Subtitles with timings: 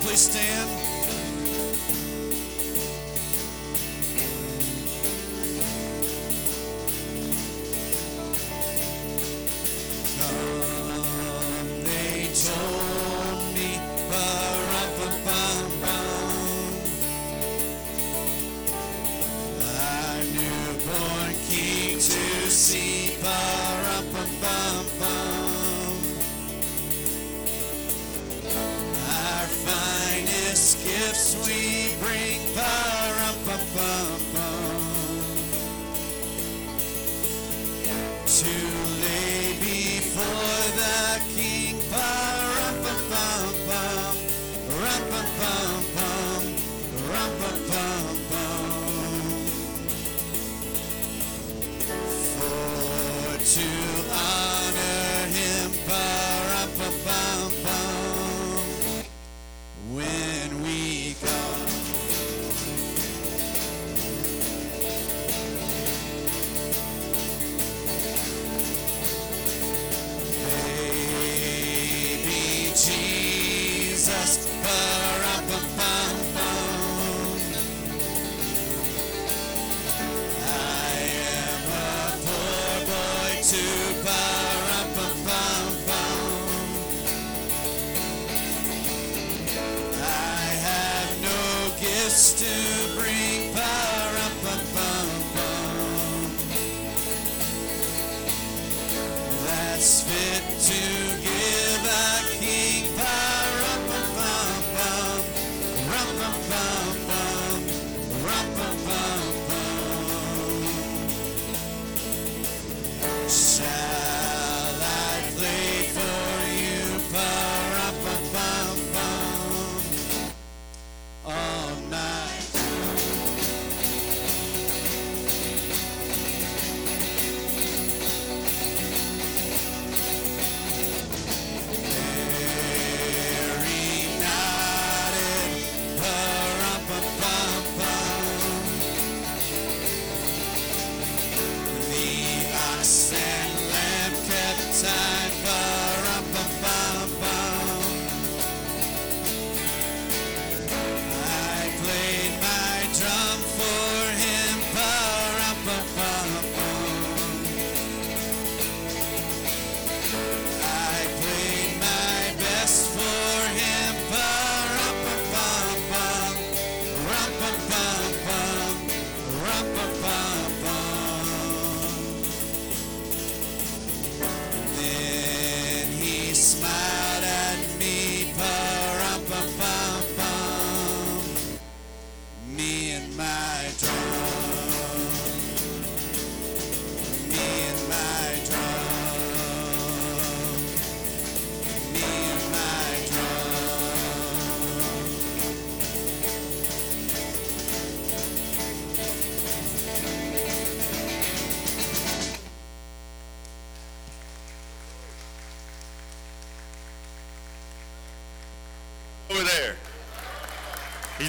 [0.00, 0.79] please stand?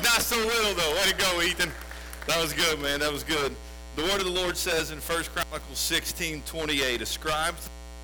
[0.01, 0.95] He's not so little though.
[0.95, 1.71] Way to go, Ethan.
[2.25, 3.01] That was good, man.
[3.01, 3.55] That was good.
[3.95, 7.53] The word of the Lord says in 1 Chronicles 16, 28, Ascribe,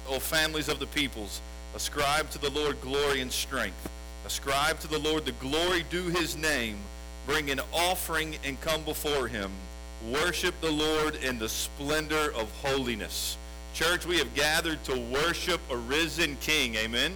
[0.07, 1.41] O families of the peoples,
[1.75, 3.89] ascribe to the Lord glory and strength.
[4.27, 6.77] Ascribe to the Lord the glory due his name.
[7.25, 9.49] Bring an offering and come before him.
[10.07, 13.37] Worship the Lord in the splendor of holiness.
[13.73, 16.75] Church, we have gathered to worship a risen King.
[16.75, 17.13] Amen.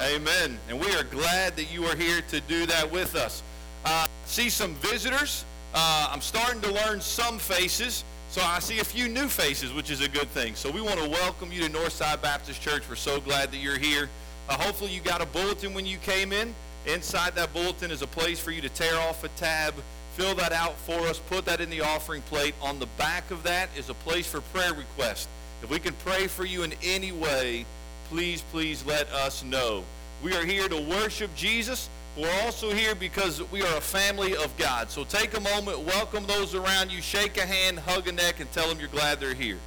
[0.00, 0.60] Amen.
[0.68, 3.42] And we are glad that you are here to do that with us.
[3.84, 5.44] Uh, see some visitors.
[5.74, 8.04] Uh, I'm starting to learn some faces.
[8.30, 10.54] So I see a few new faces, which is a good thing.
[10.54, 12.82] So we want to welcome you to Northside Baptist Church.
[12.88, 14.08] We're so glad that you're here.
[14.48, 16.54] Uh, hopefully you got a bulletin when you came in.
[16.86, 19.74] Inside that bulletin is a place for you to tear off a tab,
[20.14, 22.54] fill that out for us, put that in the offering plate.
[22.62, 25.28] On the back of that is a place for prayer requests.
[25.62, 27.66] If we can pray for you in any way,
[28.08, 29.84] please, please let us know.
[30.22, 31.88] We are here to worship Jesus.
[32.16, 34.90] We're also here because we are a family of God.
[34.90, 38.52] So take a moment, welcome those around you, shake a hand, hug a neck, and
[38.52, 39.58] tell them you're glad they're here.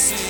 [0.00, 0.29] Nature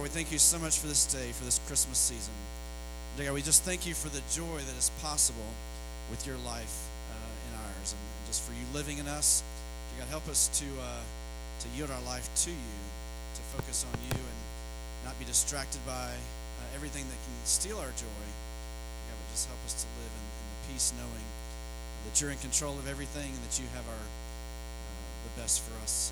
[0.00, 2.32] God, we thank you so much for this day, for this Christmas season.
[3.20, 5.52] Dear God, we just thank you for the joy that is possible
[6.08, 9.44] with your life uh, in ours, and just for you living in us.
[9.92, 12.80] Dear God, help us to uh, to yield our life to you,
[13.36, 14.38] to focus on you, and
[15.04, 18.24] not be distracted by uh, everything that can steal our joy.
[19.04, 21.26] God, but just help us to live in, in the peace, knowing
[22.08, 25.76] that you're in control of everything and that you have our uh, the best for
[25.84, 26.08] us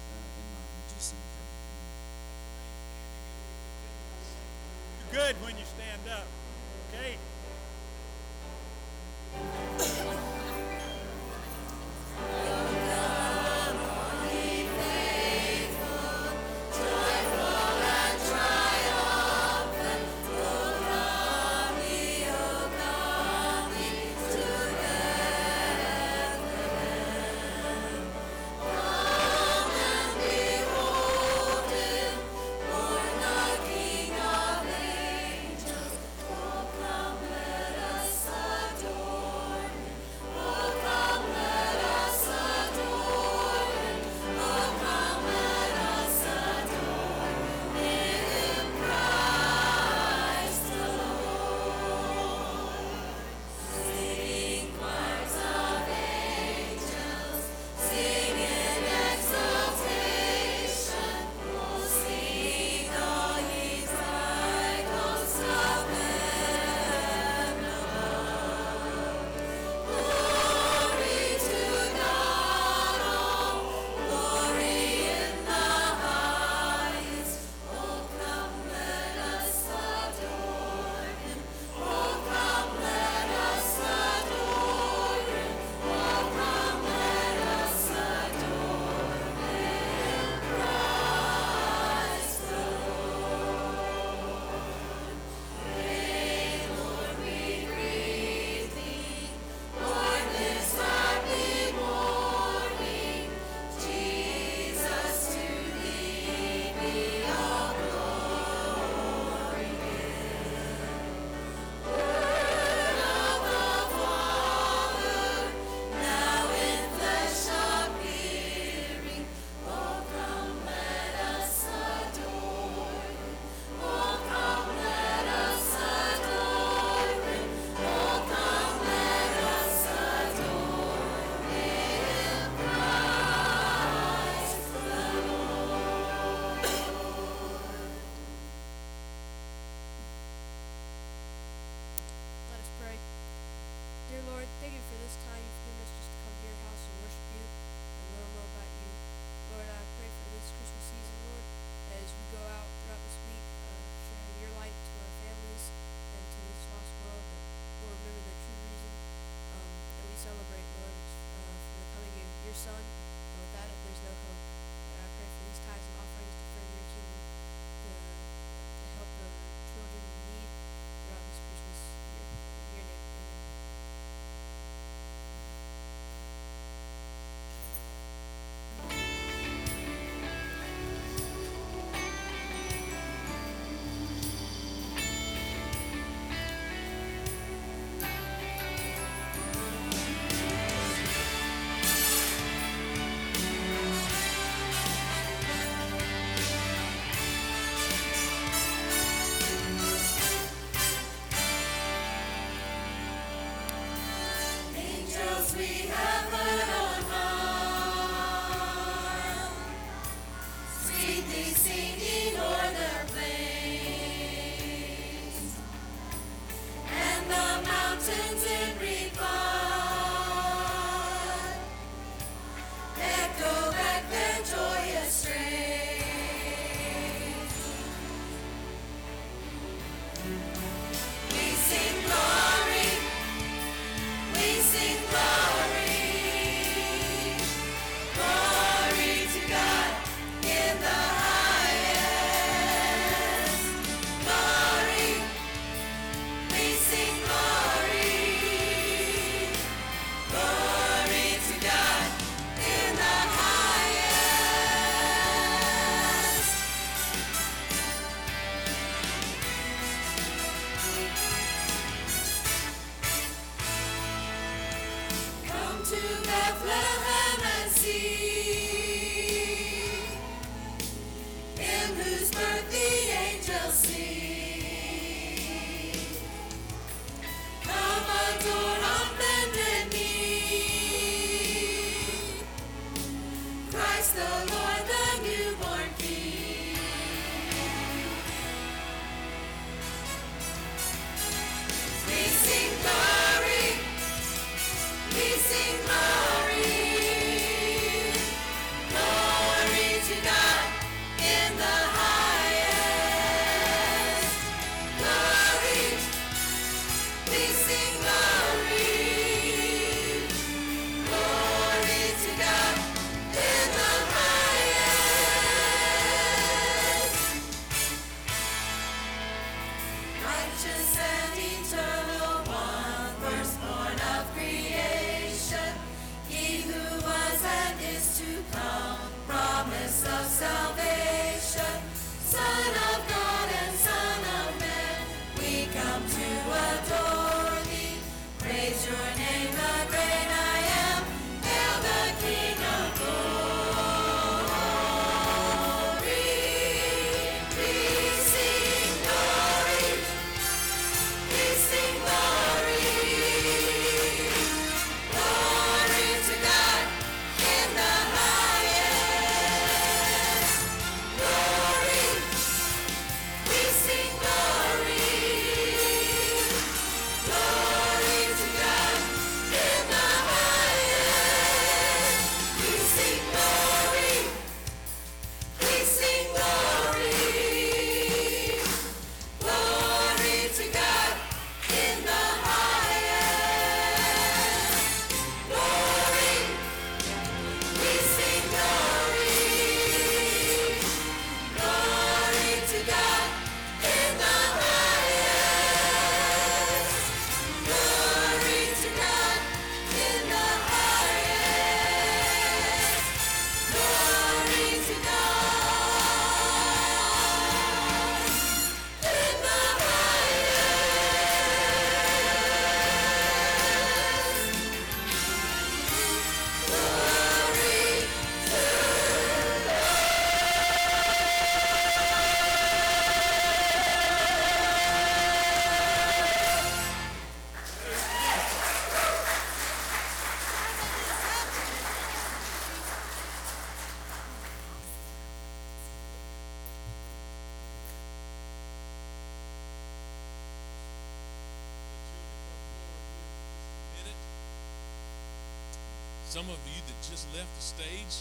[446.38, 448.14] some of you that just left the stage,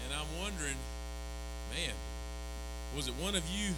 [0.00, 0.80] and I'm wondering,
[1.68, 1.92] man,
[2.96, 3.76] was it one of you?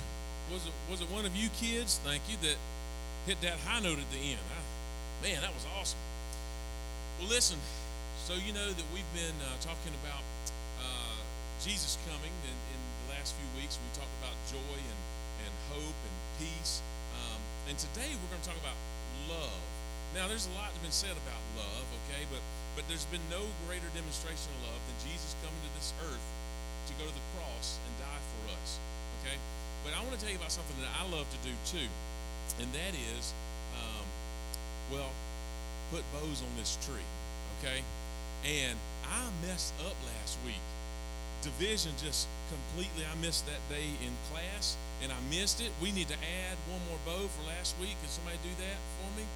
[0.55, 1.99] Was it was it one of you kids?
[2.07, 2.55] Thank you that
[3.27, 4.39] hit that high note at the end.
[4.55, 4.63] I,
[5.27, 5.99] man, that was awesome.
[7.19, 7.59] Well, listen.
[8.31, 10.23] So you know that we've been uh, talking about
[10.79, 11.19] uh,
[11.59, 13.75] Jesus coming in, in the last few weeks.
[13.75, 15.01] We talked about joy and
[15.51, 16.79] and hope and peace.
[17.19, 18.79] Um, and today we're going to talk about
[19.27, 19.67] love.
[20.15, 22.41] Now, there's a lot that's been said about love, okay, but
[22.79, 26.27] but there's been no greater demonstration of love than Jesus coming to this earth
[26.87, 28.79] to go to the cross and die for us,
[29.19, 29.35] okay.
[29.83, 31.91] But I want to tell you about something that I love to do too,
[32.63, 33.35] and that is,
[33.75, 34.07] um,
[34.95, 35.11] well,
[35.91, 37.03] put bows on this tree,
[37.59, 37.83] okay.
[38.47, 38.79] And
[39.11, 40.63] I messed up last week.
[41.43, 43.03] Division just completely.
[43.11, 45.75] I missed that day in class, and I missed it.
[45.83, 47.99] We need to add one more bow for last week.
[47.99, 49.27] Can somebody do that for me?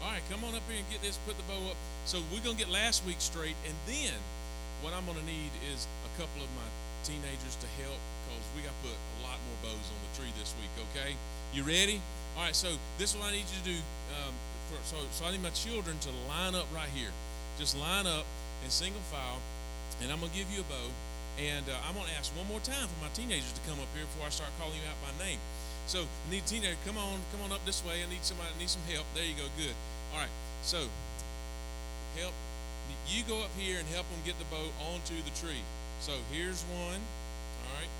[0.00, 1.76] All right, come on up here and get this, put the bow up.
[2.08, 3.56] So we're going to get last week straight.
[3.68, 4.16] And then
[4.80, 6.64] what I'm going to need is a couple of my
[7.04, 10.32] teenagers to help because we got to put a lot more bows on the tree
[10.40, 11.20] this week, okay?
[11.52, 12.00] You ready?
[12.36, 13.78] All right, so this is what I need you to do.
[14.16, 14.32] Um,
[14.72, 17.12] for, so, so I need my children to line up right here.
[17.60, 18.24] Just line up
[18.64, 19.44] in single file,
[20.00, 20.88] and I'm going to give you a bow.
[21.36, 23.88] And uh, I'm going to ask one more time for my teenagers to come up
[23.92, 25.40] here before I start calling you out by name.
[25.90, 26.78] So I need teenager.
[26.86, 27.98] Come on, come on up this way.
[27.98, 28.46] I need somebody.
[28.54, 29.10] I need some help.
[29.10, 29.50] There you go.
[29.58, 29.74] Good.
[30.14, 30.30] All right.
[30.62, 30.86] So
[32.14, 32.30] help.
[33.10, 35.66] You go up here and help them get the boat onto the tree.
[35.98, 37.02] So here's one.
[37.66, 37.90] All right.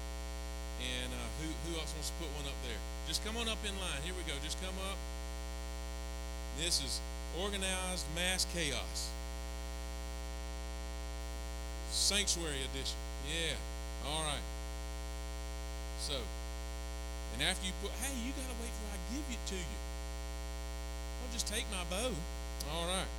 [0.78, 2.78] And uh, who who else wants to put one up there?
[3.10, 3.98] Just come on up in line.
[4.06, 4.38] Here we go.
[4.38, 4.94] Just come up.
[6.62, 7.02] This is
[7.42, 9.10] organized mass chaos.
[11.90, 13.02] Sanctuary edition.
[13.26, 13.58] Yeah.
[14.06, 14.46] All right.
[15.98, 16.14] So,
[17.34, 19.80] and after you put, hey, you gotta wait till I give it to you.
[21.22, 22.10] I'll just take my bow.
[22.74, 23.10] All right.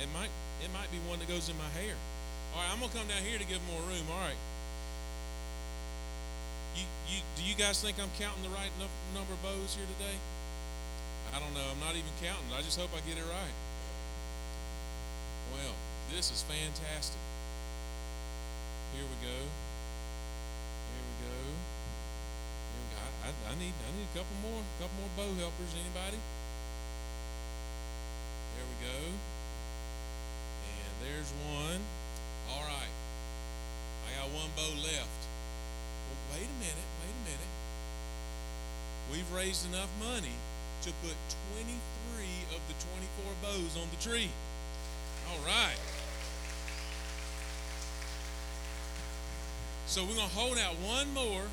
[0.00, 0.32] It might
[0.64, 1.94] it might be one that goes in my hair.
[2.54, 4.06] All right, I'm gonna come down here to give more room.
[4.10, 4.40] All right.
[6.76, 8.72] You you do you guys think I'm counting the right
[9.14, 10.16] number of bows here today?
[11.32, 11.64] I don't know.
[11.70, 12.52] I'm not even counting.
[12.52, 13.56] I just hope I get it right.
[15.52, 15.74] Well,
[16.12, 17.20] this is fantastic.
[18.96, 19.36] Here we go.
[23.32, 25.72] I, I, need I need a couple more, a couple more bow helpers.
[25.72, 26.20] Anybody?
[28.56, 29.00] There we go.
[30.68, 31.80] And there's one.
[32.52, 32.92] All right.
[34.04, 35.20] I got one bow left.
[36.08, 36.88] Well, wait a minute.
[37.00, 37.52] Wait a minute.
[39.10, 40.36] We've raised enough money
[40.82, 41.16] to put
[41.56, 41.72] 23
[42.52, 44.30] of the 24 bows on the tree.
[45.30, 45.78] All right.
[49.86, 51.44] So we're going to hold out one more,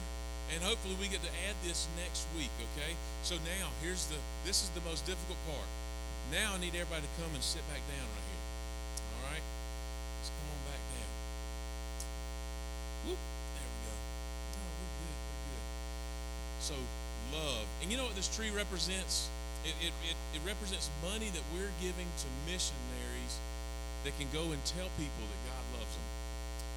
[0.50, 2.98] and hopefully we get to add this next week, okay?
[3.22, 5.70] So now, here's the, this is the most difficult part.
[6.34, 8.46] Now I need everybody to come and sit back down right here.
[9.14, 9.46] All right?
[10.18, 11.12] Let's come on back down.
[13.06, 13.22] Whoop.
[13.22, 13.94] There we go.
[13.94, 15.18] Oh, we're good.
[15.22, 15.66] We're good.
[16.66, 16.76] So,
[17.34, 17.66] love.
[17.82, 19.30] And you know what this tree represents?
[19.62, 23.38] It, it, it, it represents money that we're giving to missionaries
[24.06, 26.08] that can go and tell people that God loves them.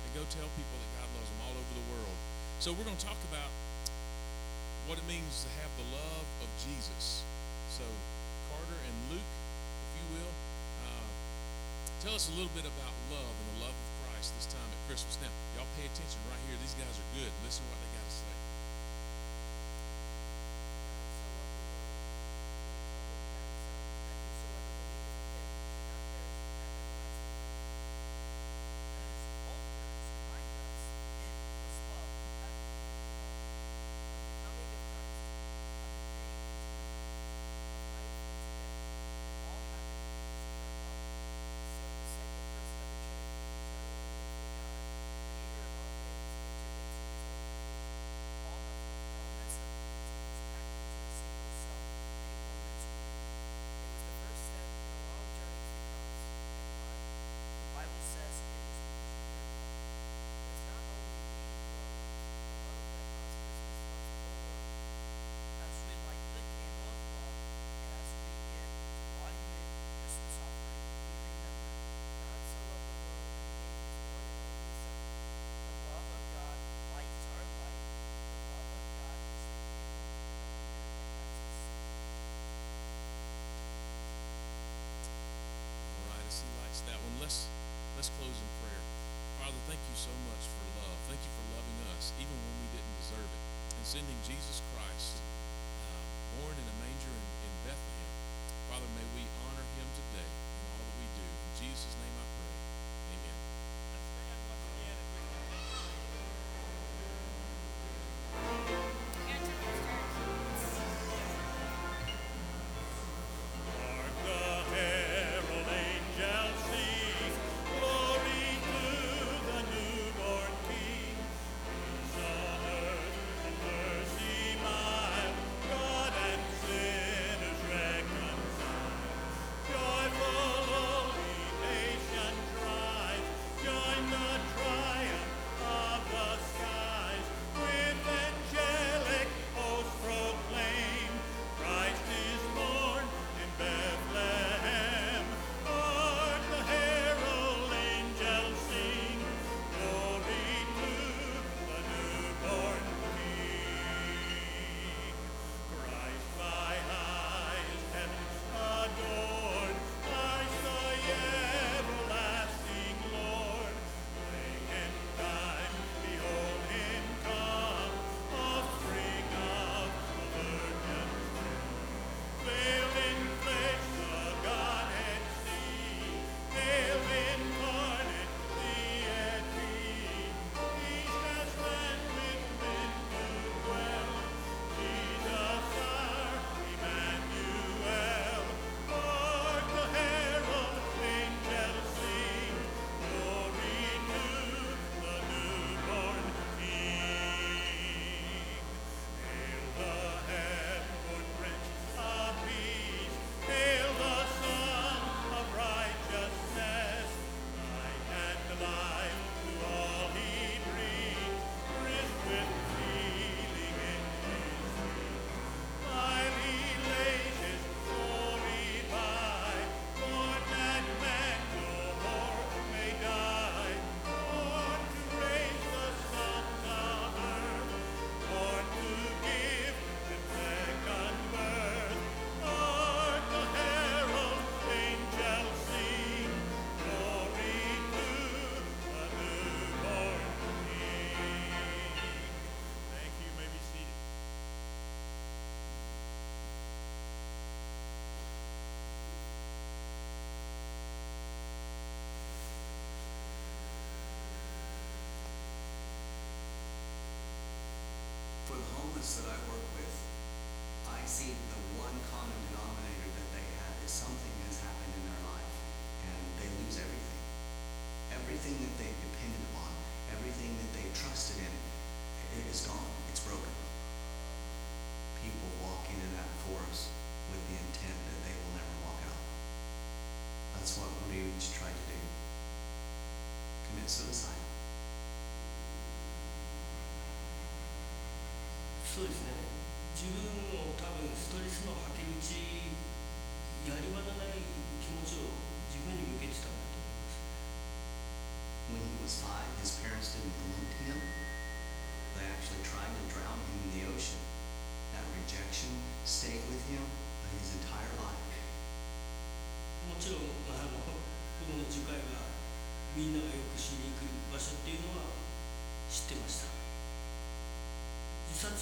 [0.04, 2.16] And go tell people that God loves them all over the world.
[2.58, 3.50] So we're going to talk about
[4.86, 7.22] what it means to have the love of Jesus.
[7.70, 7.86] So
[8.50, 10.32] Carter and Luke, if you will,
[10.86, 11.06] uh,
[12.02, 14.80] tell us a little bit about love and the love of Christ this time at
[14.90, 15.18] Christmas.
[15.22, 16.58] Now, y'all pay attention right here.
[16.60, 17.30] These guys are good.
[17.46, 18.21] Listen to what they got to say.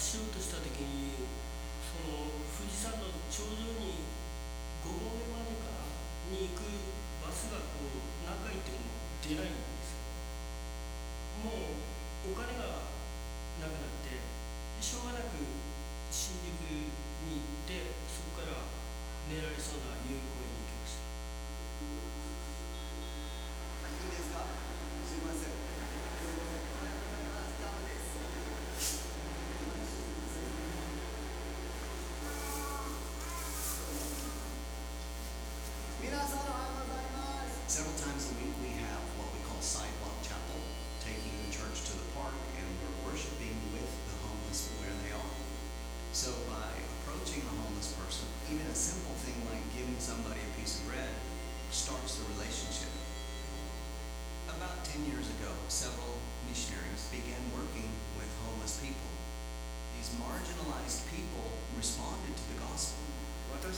[0.01, 1.13] しようとした時に
[1.85, 2.25] その
[2.57, 3.70] 富士山の頂上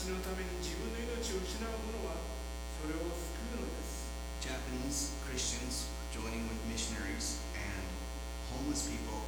[0.02, 2.18] 私のために自分の命を失う者は
[2.82, 4.10] それを救うのです
[4.42, 7.86] Japanese Christians joining with missionaries and
[8.50, 9.22] homeless people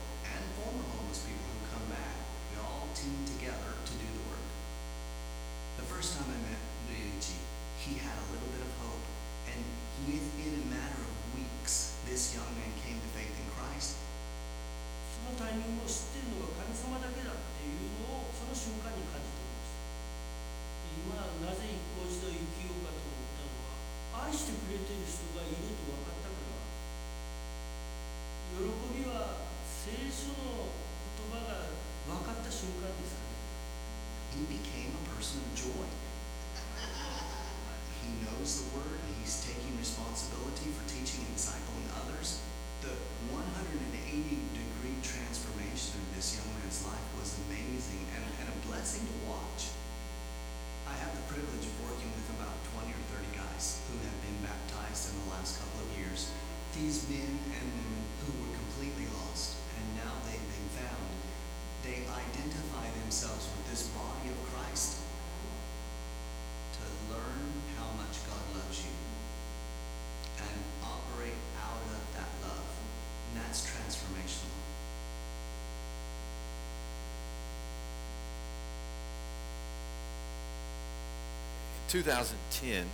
[81.96, 82.86] 2010,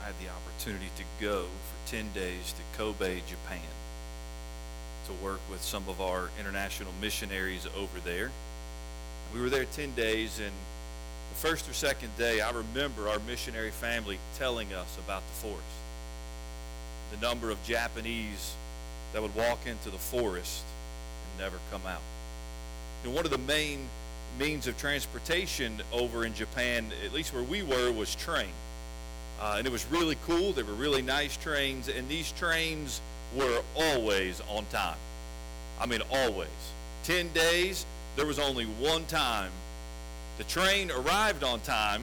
[0.00, 3.58] I had the opportunity to go for 10 days to Kobe, Japan,
[5.08, 8.30] to work with some of our international missionaries over there.
[9.34, 10.52] We were there 10 days, and
[11.30, 15.66] the first or second day, I remember our missionary family telling us about the forest.
[17.10, 18.54] The number of Japanese
[19.14, 20.62] that would walk into the forest
[21.32, 22.02] and never come out.
[23.02, 23.88] And one of the main
[24.38, 28.50] means of transportation over in Japan, at least where we were, was train.
[29.40, 30.52] Uh, and it was really cool.
[30.52, 33.00] They were really nice trains, and these trains
[33.34, 34.96] were always on time.
[35.78, 36.48] I mean, always.
[37.04, 37.84] 10 days,
[38.16, 39.50] there was only one time.
[40.38, 42.02] The train arrived on time,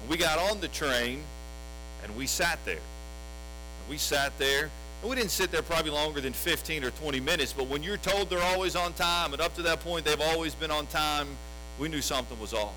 [0.00, 1.22] and we got on the train,
[2.02, 2.74] and we sat there.
[2.74, 7.20] And we sat there, and we didn't sit there probably longer than 15 or 20
[7.20, 10.20] minutes, but when you're told they're always on time, and up to that point they've
[10.20, 11.28] always been on time,
[11.78, 12.74] we knew something was off.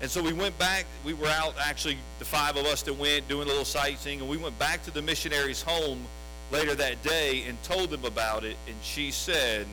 [0.00, 3.28] And so we went back, we were out, actually, the five of us that went
[3.28, 6.04] doing a little sightseeing, and we went back to the missionary's home
[6.52, 9.66] later that day and told them about it, and she said,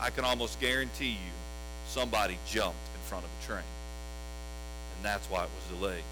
[0.00, 1.32] I can almost guarantee you
[1.86, 3.64] somebody jumped in front of a train.
[4.96, 6.04] And that's why it was delayed.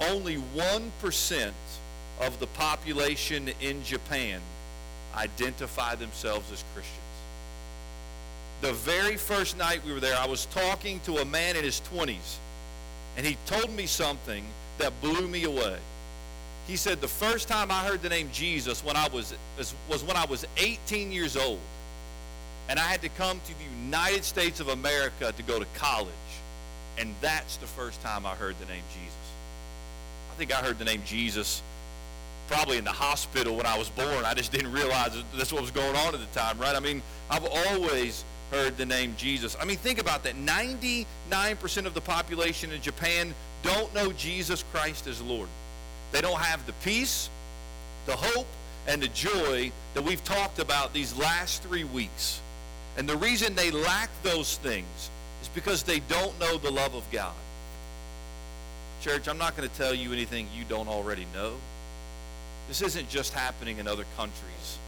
[0.00, 1.52] Only 1%
[2.20, 4.40] of the population in Japan
[5.14, 7.07] identify themselves as Christians.
[8.60, 11.80] The very first night we were there, I was talking to a man in his
[11.92, 12.36] 20s,
[13.16, 14.44] and he told me something
[14.78, 15.76] that blew me away.
[16.66, 19.34] He said the first time I heard the name Jesus when I was
[19.88, 21.60] was when I was 18 years old,
[22.68, 26.08] and I had to come to the United States of America to go to college,
[26.98, 29.14] and that's the first time I heard the name Jesus.
[30.30, 31.62] I think I heard the name Jesus
[32.48, 34.24] probably in the hospital when I was born.
[34.24, 36.74] I just didn't realize that's what was going on at the time, right?
[36.74, 39.56] I mean, I've always heard the name Jesus.
[39.60, 40.34] I mean, think about that.
[40.36, 41.06] 99%
[41.86, 45.48] of the population in Japan don't know Jesus Christ as Lord.
[46.12, 47.28] They don't have the peace,
[48.06, 48.46] the hope,
[48.86, 52.40] and the joy that we've talked about these last three weeks.
[52.96, 55.10] And the reason they lack those things
[55.42, 57.34] is because they don't know the love of God.
[59.02, 61.52] Church, I'm not going to tell you anything you don't already know.
[62.66, 64.78] This isn't just happening in other countries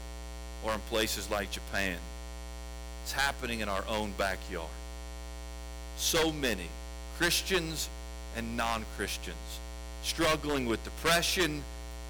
[0.63, 1.97] or in places like Japan.
[3.03, 4.69] It's happening in our own backyard.
[5.97, 6.67] So many
[7.17, 7.89] Christians
[8.35, 9.37] and non-Christians
[10.03, 11.63] struggling with depression,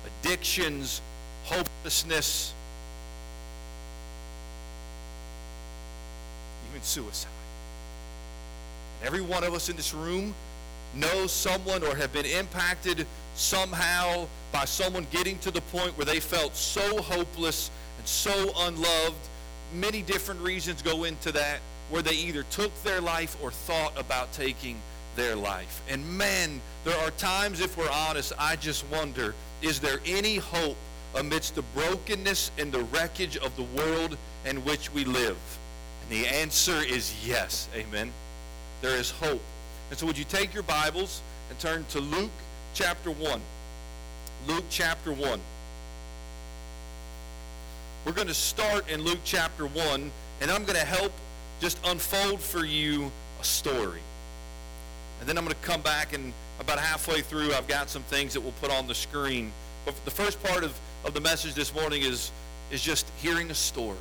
[0.06, 1.02] addictions,
[1.44, 2.54] hopelessness,
[6.70, 7.32] even suicide.
[9.00, 10.34] And every one of us in this room
[10.96, 16.20] knows someone or have been impacted somehow by someone getting to the point where they
[16.20, 19.16] felt so hopeless and so unloved.
[19.74, 24.32] Many different reasons go into that, where they either took their life or thought about
[24.34, 24.78] taking
[25.16, 25.82] their life.
[25.90, 30.78] And man, there are times, if we're honest, I just wonder is there any hope
[31.16, 35.38] amidst the brokenness and the wreckage of the world in which we live?
[36.04, 37.70] And the answer is yes.
[37.76, 38.12] Amen.
[38.82, 39.42] There is hope.
[39.90, 42.32] And so, would you take your Bibles and turn to Luke
[42.74, 43.42] chapter 1?
[44.48, 45.40] Luke chapter 1.
[48.04, 51.12] We're going to start in Luke chapter 1, and I'm going to help
[51.60, 54.02] just unfold for you a story.
[55.20, 58.34] And then I'm going to come back and about halfway through, I've got some things
[58.34, 59.52] that we'll put on the screen.
[59.86, 60.76] But the first part of,
[61.06, 62.32] of the message this morning is,
[62.72, 63.98] is just hearing a story.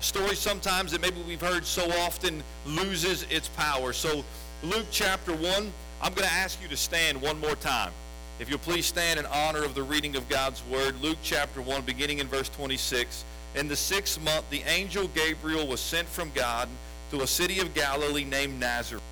[0.00, 3.92] A story sometimes that maybe we've heard so often loses its power.
[3.92, 4.24] So
[4.62, 7.92] Luke chapter 1, I'm going to ask you to stand one more time.
[8.38, 11.82] If you'll please stand in honor of the reading of God's word, Luke chapter 1,
[11.82, 13.24] beginning in verse 26.
[13.56, 16.68] In the sixth month, the angel Gabriel was sent from God
[17.10, 19.02] to a city of Galilee named Nazareth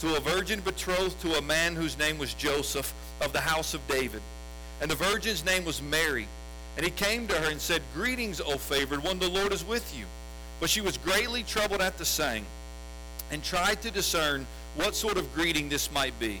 [0.00, 3.86] to a virgin betrothed to a man whose name was Joseph of the house of
[3.86, 4.22] David.
[4.80, 6.26] And the virgin's name was Mary.
[6.76, 9.96] And he came to her and said, Greetings, O favored one, the Lord is with
[9.96, 10.04] you.
[10.58, 12.44] But she was greatly troubled at the saying,
[13.30, 16.40] and tried to discern what sort of greeting this might be.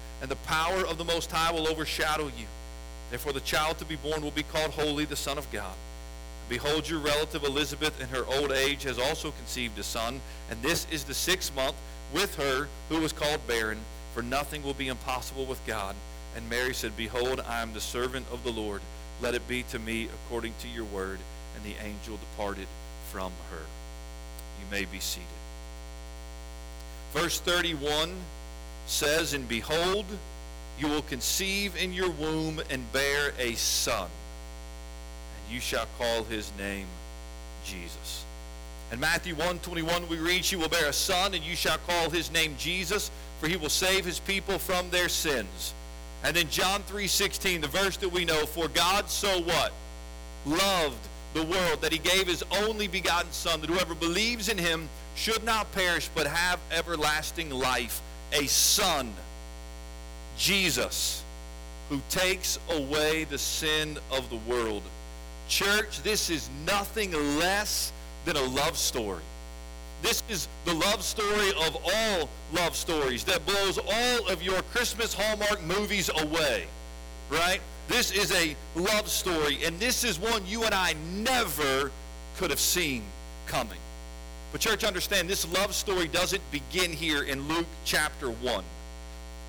[0.21, 2.45] and the power of the Most High will overshadow you.
[3.09, 5.75] Therefore the child to be born will be called Holy, the Son of God.
[6.49, 10.19] Behold, your relative Elizabeth in her old age has also conceived a son,
[10.49, 11.75] and this is the sixth month
[12.13, 13.79] with her who was called barren
[14.13, 15.95] for nothing will be impossible with God.
[16.35, 18.81] And Mary said, Behold, I am the servant of the Lord.
[19.21, 21.19] Let it be to me according to your word.
[21.55, 22.67] And the angel departed
[23.11, 23.63] from her.
[24.59, 25.27] You may be seated.
[27.13, 28.15] Verse 31
[28.85, 30.05] says, And behold,
[30.79, 34.09] you will conceive in your womb and bear a son,
[35.35, 36.87] and you shall call his name
[37.65, 38.25] Jesus.
[38.91, 42.31] In Matthew 1:21 we read, You will bear a son, and you shall call his
[42.31, 43.09] name Jesus,
[43.39, 45.73] for he will save his people from their sins.
[46.23, 49.71] And in John 3:16, the verse that we know, for God so what?
[50.45, 54.89] Loved the world that he gave his only begotten son that whoever believes in him
[55.15, 58.01] should not perish but have everlasting life.
[58.33, 59.13] A son,
[60.37, 61.23] Jesus,
[61.89, 64.81] who takes away the sin of the world.
[65.49, 67.91] Church, this is nothing less
[68.23, 69.23] than a love story.
[70.01, 75.13] This is the love story of all love stories that blows all of your Christmas
[75.13, 76.65] Hallmark movies away,
[77.29, 77.59] right?
[77.89, 81.91] This is a love story, and this is one you and I never
[82.37, 83.03] could have seen
[83.45, 83.80] coming.
[84.51, 88.63] But, church, understand this love story doesn't begin here in Luke chapter 1.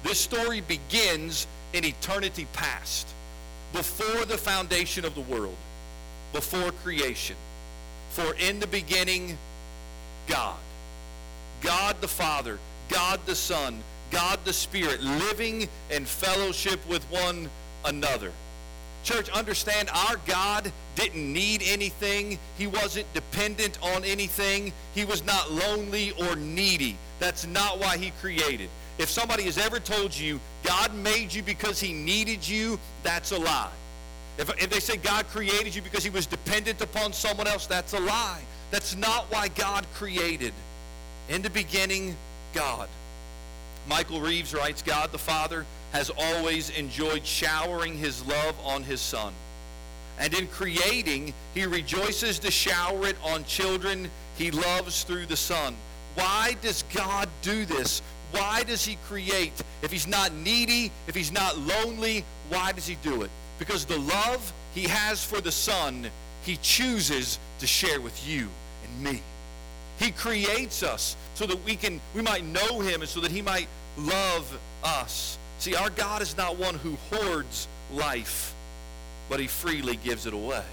[0.05, 3.09] This story begins in eternity past,
[3.73, 5.57] before the foundation of the world,
[6.33, 7.37] before creation.
[8.11, 9.39] For in the beginning,
[10.27, 10.59] God.
[11.63, 17.49] God the Father, God the Son, God the Spirit, living in fellowship with one
[17.85, 18.33] another.
[19.05, 22.39] Church, understand our God didn't need anything.
[22.59, 24.73] He wasn't dependent on anything.
[24.95, 26.97] He was not lonely or needy.
[27.19, 28.69] That's not why he created.
[28.99, 33.39] If somebody has ever told you God made you because he needed you, that's a
[33.39, 33.71] lie.
[34.39, 37.93] If, if they say God created you because he was dependent upon someone else, that's
[37.93, 38.43] a lie.
[38.71, 40.53] That's not why God created.
[41.29, 42.17] In the beginning,
[42.55, 42.89] God.
[43.89, 49.33] Michael Reeves writes, God the Father has always enjoyed showering his love on his Son.
[50.23, 54.09] And in creating, he rejoices to shower it on children
[54.39, 55.75] he loves through the Son.
[56.15, 58.03] Why does God do this?
[58.31, 59.53] Why does he create?
[59.83, 63.31] If he's not needy, if he's not lonely, why does he do it?
[63.59, 66.09] Because the love he has for the Son,
[66.45, 68.49] he chooses to share with you
[68.85, 69.23] and me.
[69.99, 73.43] He creates us so that we can we might know him and so that he
[73.43, 73.67] might
[73.99, 75.37] love us.
[75.59, 78.52] See, our God is not one who hoards life,
[79.29, 80.65] but he freely gives it away.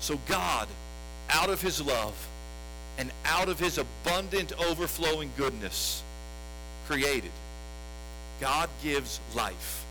[0.00, 0.68] So God,
[1.30, 2.14] out of his love
[2.98, 6.02] and out of his abundant overflowing goodness,
[6.86, 7.30] created.
[8.40, 9.84] God gives life.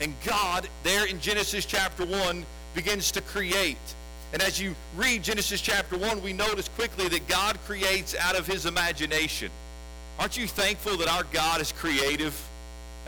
[0.00, 3.76] And God, there in Genesis chapter 1, begins to create.
[4.32, 8.46] And as you read Genesis chapter 1, we notice quickly that God creates out of
[8.46, 9.50] his imagination.
[10.18, 12.40] Aren't you thankful that our God is creative?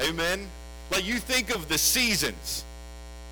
[0.00, 0.48] Amen?
[0.90, 2.64] Like you think of the seasons.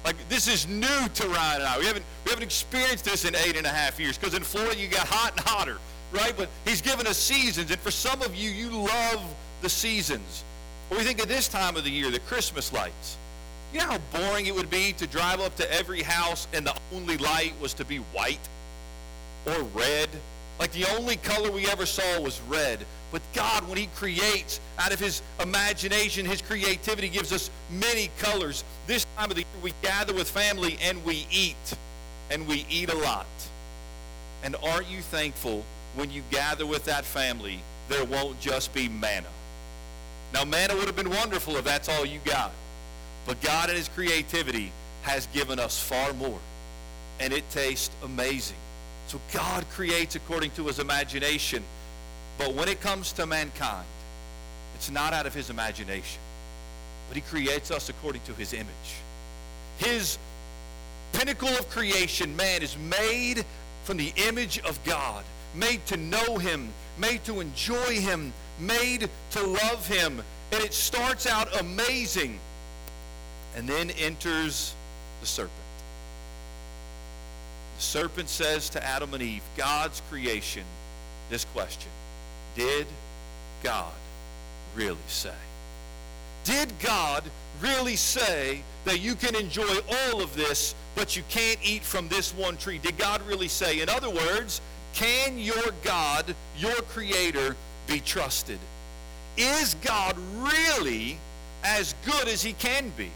[0.05, 1.79] Like this is new to Ryan and I.
[1.79, 4.79] We haven't, we haven't experienced this in eight and a half years because in Florida
[4.79, 5.79] you got hot and hotter,
[6.13, 6.35] right?
[6.37, 7.71] But he's given us seasons.
[7.71, 10.45] And for some of you, you love the seasons.
[10.89, 13.17] When we think of this time of the year, the Christmas lights.
[13.73, 16.77] You know how boring it would be to drive up to every house and the
[16.95, 18.47] only light was to be white
[19.47, 20.11] or red?
[20.59, 22.85] Like the only color we ever saw was red.
[23.11, 28.65] But God, when he creates out of his imagination, his creativity gives us many colors.
[28.87, 31.77] This time of the year, we gather with family and we eat.
[32.31, 33.27] And we eat a lot.
[34.43, 39.29] And aren't you thankful when you gather with that family, there won't just be manna?
[40.33, 42.51] Now, manna would have been wonderful if that's all you got.
[43.27, 46.41] But God in his creativity has given us far more.
[47.21, 48.57] And it tastes amazing.
[49.15, 51.63] So God creates according to his imagination.
[52.37, 53.87] But when it comes to mankind,
[54.75, 56.21] it's not out of his imagination.
[57.07, 58.67] But he creates us according to his image.
[59.79, 60.19] His
[61.13, 63.45] pinnacle of creation, man, is made
[63.85, 65.23] from the image of God,
[65.55, 70.25] made to know him, made to enjoy him, made to love him.
[70.51, 72.41] And it starts out amazing
[73.55, 74.75] and then enters
[75.21, 75.64] the serpent.
[77.77, 80.65] The serpent says to Adam and Eve, God's creation,
[81.31, 81.91] this question
[82.55, 82.87] Did
[83.63, 83.93] God
[84.77, 85.35] really say?
[86.45, 87.25] Did God
[87.61, 92.35] really say that you can enjoy all of this, but you can't eat from this
[92.35, 92.79] one tree?
[92.79, 93.81] Did God really say?
[93.81, 94.61] In other words,
[94.93, 97.57] can your God, your creator,
[97.87, 98.59] be trusted?
[99.37, 101.19] Is God really
[101.65, 103.11] as good as he can be?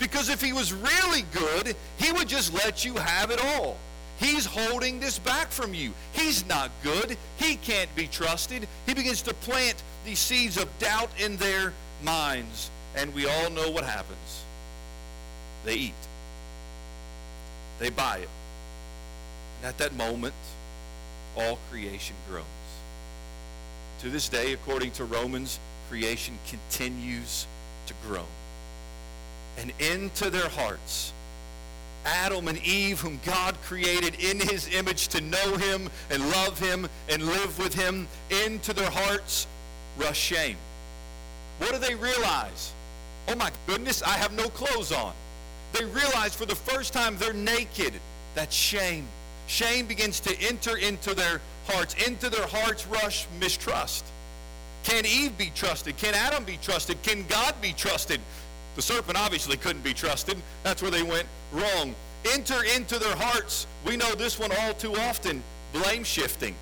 [0.00, 3.76] Because if he was really good, he would just let you have it all.
[4.18, 5.92] He's holding this back from you.
[6.12, 7.16] He's not good.
[7.36, 8.66] He can't be trusted.
[8.86, 12.70] He begins to plant these seeds of doubt in their minds.
[12.96, 14.44] And we all know what happens.
[15.64, 15.94] They eat.
[17.78, 18.28] They buy it.
[19.58, 20.34] And at that moment,
[21.36, 22.46] all creation groans.
[24.00, 27.46] To this day, according to Romans, creation continues
[27.86, 28.26] to groan.
[29.60, 31.12] And into their hearts,
[32.06, 36.88] Adam and Eve, whom God created in his image to know him and love him
[37.10, 38.08] and live with him,
[38.46, 39.46] into their hearts
[39.98, 40.56] rush shame.
[41.58, 42.72] What do they realize?
[43.28, 45.12] Oh my goodness, I have no clothes on.
[45.74, 47.92] They realize for the first time they're naked.
[48.34, 49.06] That's shame.
[49.46, 51.94] Shame begins to enter into their hearts.
[52.06, 54.04] Into their hearts rush mistrust.
[54.84, 55.96] Can Eve be trusted?
[55.98, 57.02] Can Adam be trusted?
[57.02, 58.20] Can God be trusted?
[58.76, 60.36] The serpent obviously couldn't be trusted.
[60.62, 61.94] That's where they went wrong.
[62.32, 63.66] Enter into their hearts.
[63.84, 65.42] We know this one all too often
[65.72, 66.54] blame shifting.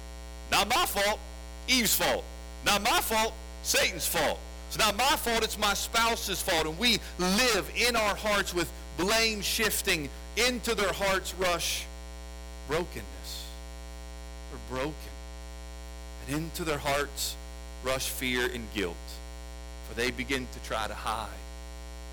[0.50, 1.18] Not my fault,
[1.66, 2.24] Eve's fault.
[2.64, 3.32] Not my fault,
[3.62, 4.38] Satan's fault.
[4.68, 6.66] It's not my fault, it's my spouse's fault.
[6.66, 10.08] And we live in our hearts with blame shifting.
[10.36, 11.84] Into their hearts rush
[12.68, 13.46] brokenness.
[14.50, 14.94] They're broken.
[16.26, 17.36] And into their hearts
[17.82, 18.96] rush fear and guilt.
[19.88, 21.28] For they begin to try to hide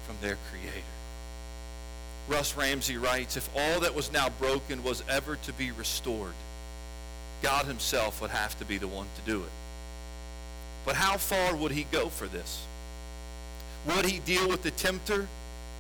[0.05, 0.81] from their Creator.
[2.27, 6.33] Russ Ramsey writes, if all that was now broken was ever to be restored,
[7.41, 9.51] God himself would have to be the one to do it.
[10.85, 12.65] But how far would he go for this?
[13.87, 15.27] Would he deal with the tempter?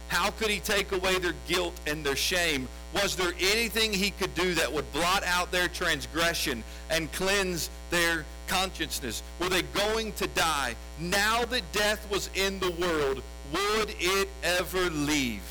[0.07, 2.67] How could he take away their guilt and their shame?
[2.93, 8.25] Was there anything he could do that would blot out their transgression and cleanse their
[8.47, 9.23] consciousness?
[9.39, 10.75] Were they going to die?
[10.99, 13.23] Now that death was in the world,
[13.53, 15.41] would it ever leave?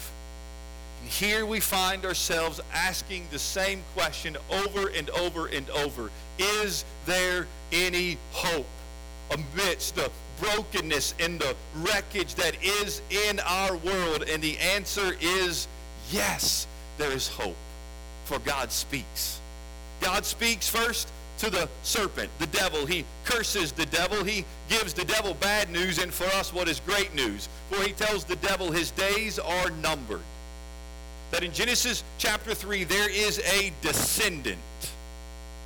[1.02, 6.10] And here we find ourselves asking the same question over and over and over.
[6.38, 8.66] Is there any hope
[9.30, 14.24] amidst the brokenness and the wreckage that is in our world?
[14.28, 15.68] And the answer is
[16.10, 16.66] yes,
[16.98, 17.56] there is hope.
[18.24, 19.40] For God speaks.
[20.00, 21.10] God speaks first
[21.44, 22.86] to the serpent, the devil.
[22.86, 24.24] He curses the devil.
[24.24, 27.48] He gives the devil bad news, and for us, what is great news?
[27.70, 30.22] For he tells the devil his days are numbered.
[31.32, 34.58] That in Genesis chapter 3, there is a descendant,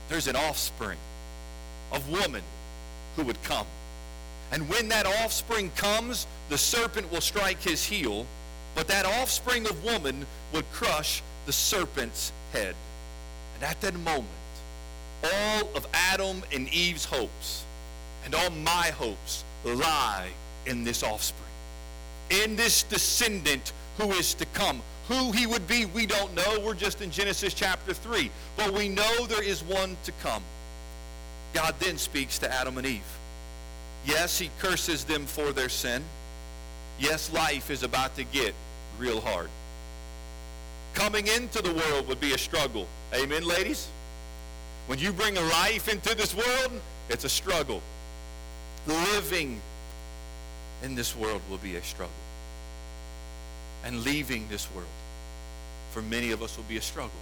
[0.09, 0.99] there's an offspring
[1.93, 2.43] of woman
[3.15, 3.67] who would come.
[4.51, 8.27] And when that offspring comes, the serpent will strike his heel,
[8.75, 12.75] but that offspring of woman would crush the serpent's head.
[13.55, 14.27] And at that moment,
[15.25, 17.65] all of Adam and Eve's hopes
[18.25, 20.29] and all my hopes lie
[20.67, 21.51] in this offspring,
[22.31, 24.81] in this descendant who is to come.
[25.09, 26.61] Who he would be, we don't know.
[26.61, 28.31] We're just in Genesis chapter 3.
[28.57, 30.43] But we know there is one to come.
[31.55, 33.01] God then speaks to Adam and Eve.
[34.05, 36.03] Yes, he curses them for their sin.
[36.99, 38.55] Yes, life is about to get
[38.99, 39.49] real hard.
[40.93, 42.87] Coming into the world would be a struggle.
[43.15, 43.89] Amen, ladies?
[44.89, 46.73] When you bring a life into this world,
[47.11, 47.83] it's a struggle.
[48.87, 49.61] Living
[50.83, 52.11] in this world will be a struggle.
[53.85, 54.89] And leaving this world,
[55.91, 57.21] for many of us, will be a struggle.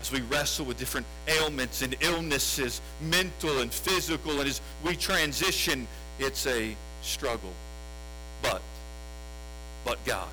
[0.00, 5.86] As we wrestle with different ailments and illnesses, mental and physical, and as we transition,
[6.18, 7.52] it's a struggle.
[8.42, 8.60] But,
[9.84, 10.28] but God.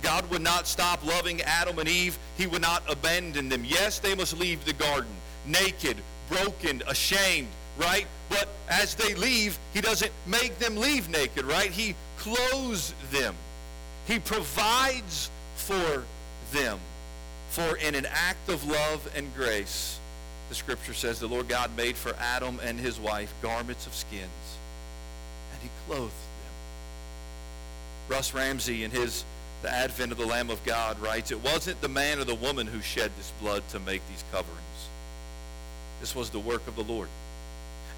[0.00, 2.18] God would not stop loving Adam and Eve.
[2.38, 3.66] He would not abandon them.
[3.66, 5.10] Yes, they must leave the garden
[5.48, 5.96] naked,
[6.28, 8.06] broken, ashamed, right?
[8.28, 11.70] But as they leave, he doesn't make them leave naked, right?
[11.70, 13.34] He clothes them.
[14.06, 16.04] He provides for
[16.52, 16.78] them.
[17.50, 19.98] For in an act of love and grace,
[20.48, 24.58] the scripture says the Lord God made for Adam and his wife garments of skins,
[25.52, 26.52] and he clothed them.
[28.08, 29.24] Russ Ramsey, in his
[29.62, 32.66] The Advent of the Lamb of God, writes, It wasn't the man or the woman
[32.66, 34.67] who shed this blood to make these coverings.
[36.00, 37.08] This was the work of the Lord.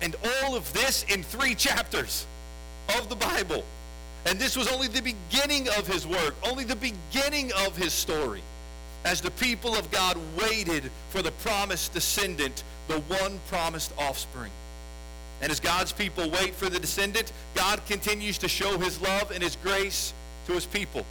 [0.01, 2.26] And all of this in three chapters
[2.98, 3.64] of the Bible.
[4.26, 8.42] And this was only the beginning of his work, only the beginning of his story.
[9.05, 14.51] As the people of God waited for the promised descendant, the one promised offspring.
[15.40, 19.42] And as God's people wait for the descendant, God continues to show his love and
[19.42, 20.12] his grace
[20.46, 21.07] to his people.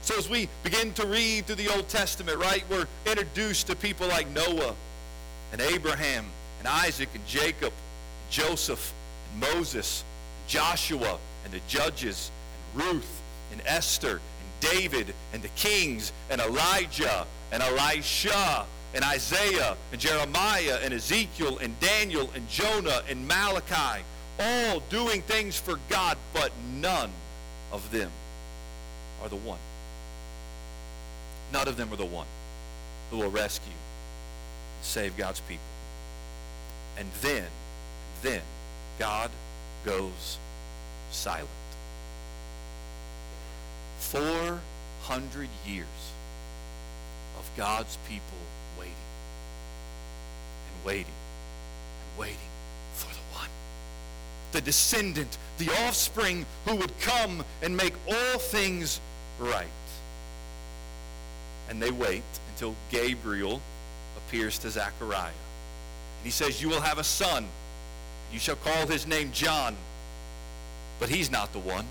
[0.00, 4.08] So as we begin to read through the Old Testament, right, we're introduced to people
[4.08, 4.74] like Noah
[5.54, 6.24] and Abraham
[6.58, 8.92] and Isaac and Jacob, and Joseph
[9.30, 10.02] and Moses,
[10.40, 12.32] and Joshua and the judges
[12.74, 19.76] and Ruth and Esther and David and the kings and Elijah and Elisha and Isaiah
[19.92, 24.02] and Jeremiah and Ezekiel and Daniel and Jonah and Malachi,
[24.40, 26.50] all doing things for God, but
[26.80, 27.12] none
[27.70, 28.10] of them
[29.22, 29.60] are the one.
[31.52, 32.26] None of them are the one
[33.12, 33.72] who will rescue,
[34.84, 35.64] save God's people.
[36.96, 37.46] And then,
[38.22, 38.42] then,
[38.98, 39.30] God
[39.84, 40.38] goes
[41.10, 41.48] silent.
[43.98, 45.86] 400 years
[47.38, 48.38] of God's people
[48.78, 48.94] waiting
[50.68, 52.36] and waiting and waiting
[52.94, 53.48] for the one.
[54.52, 59.00] The descendant, the offspring who would come and make all things
[59.40, 59.66] right.
[61.68, 62.22] And they wait
[62.52, 63.60] until Gabriel
[64.34, 65.28] appears to Zechariah.
[65.28, 67.46] And he says, You will have a son.
[68.32, 69.76] You shall call his name John.
[70.98, 71.86] But he's not the one.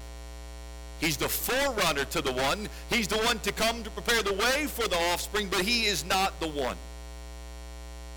[0.99, 2.67] He's the forerunner to the one.
[2.89, 6.03] He's the one to come to prepare the way for the offspring, but he is
[6.05, 6.77] not the one.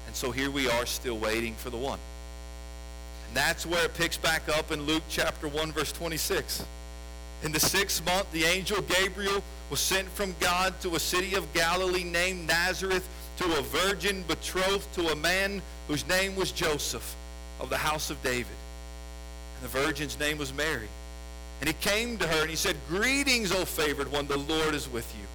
[0.09, 1.99] And so here we are still waiting for the one.
[3.29, 6.65] And that's where it picks back up in Luke chapter 1, verse 26.
[7.45, 11.53] In the sixth month, the angel Gabriel was sent from God to a city of
[11.53, 17.17] Galilee named Nazareth to a virgin betrothed to a man whose name was Joseph
[17.61, 18.47] of the house of David.
[19.57, 20.89] And the virgin's name was Mary.
[21.61, 24.91] And he came to her and he said, Greetings, O favored one, the Lord is
[24.91, 25.27] with you.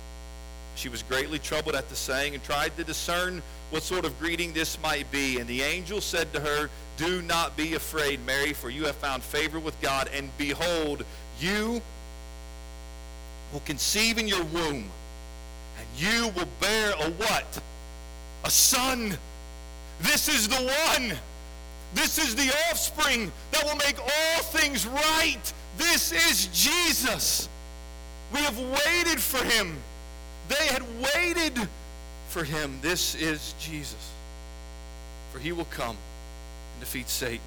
[0.76, 3.41] She was greatly troubled at the saying and tried to discern
[3.72, 5.39] what sort of greeting this might be.
[5.39, 9.24] And the angel said to her, Do not be afraid, Mary, for you have found
[9.24, 10.10] favor with God.
[10.14, 11.04] And behold,
[11.39, 11.82] you
[13.52, 14.89] will conceive in your womb,
[15.78, 17.62] and you will bear a what?
[18.44, 19.18] A son.
[20.02, 21.14] This is the one.
[21.94, 25.54] This is the offspring that will make all things right.
[25.78, 27.50] This is Jesus.
[28.34, 29.78] We have waited for him.
[30.48, 30.84] They had
[31.16, 31.68] waited
[32.30, 32.80] for him.
[32.82, 34.12] This is Jesus.
[35.32, 35.98] For he will come
[36.74, 37.39] and defeat Satan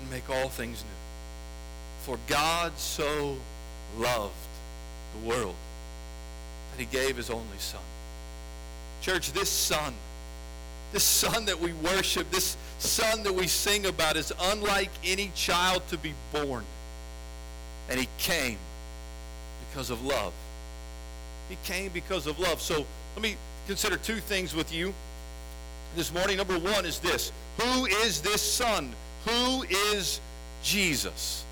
[0.00, 2.04] and make all things new.
[2.04, 3.36] For God so
[3.96, 4.34] loved
[5.14, 5.54] the world
[6.72, 7.80] that he gave his only son.
[9.06, 9.94] Church, this son,
[10.92, 15.86] this son that we worship, this son that we sing about is unlike any child
[15.90, 16.64] to be born.
[17.88, 18.58] And he came
[19.68, 20.32] because of love.
[21.48, 22.60] He came because of love.
[22.60, 22.84] So
[23.14, 23.36] let me
[23.68, 24.92] consider two things with you
[25.94, 26.38] this morning.
[26.38, 28.92] Number one is this Who is this son?
[29.24, 29.62] Who
[29.94, 30.20] is
[30.64, 31.44] Jesus?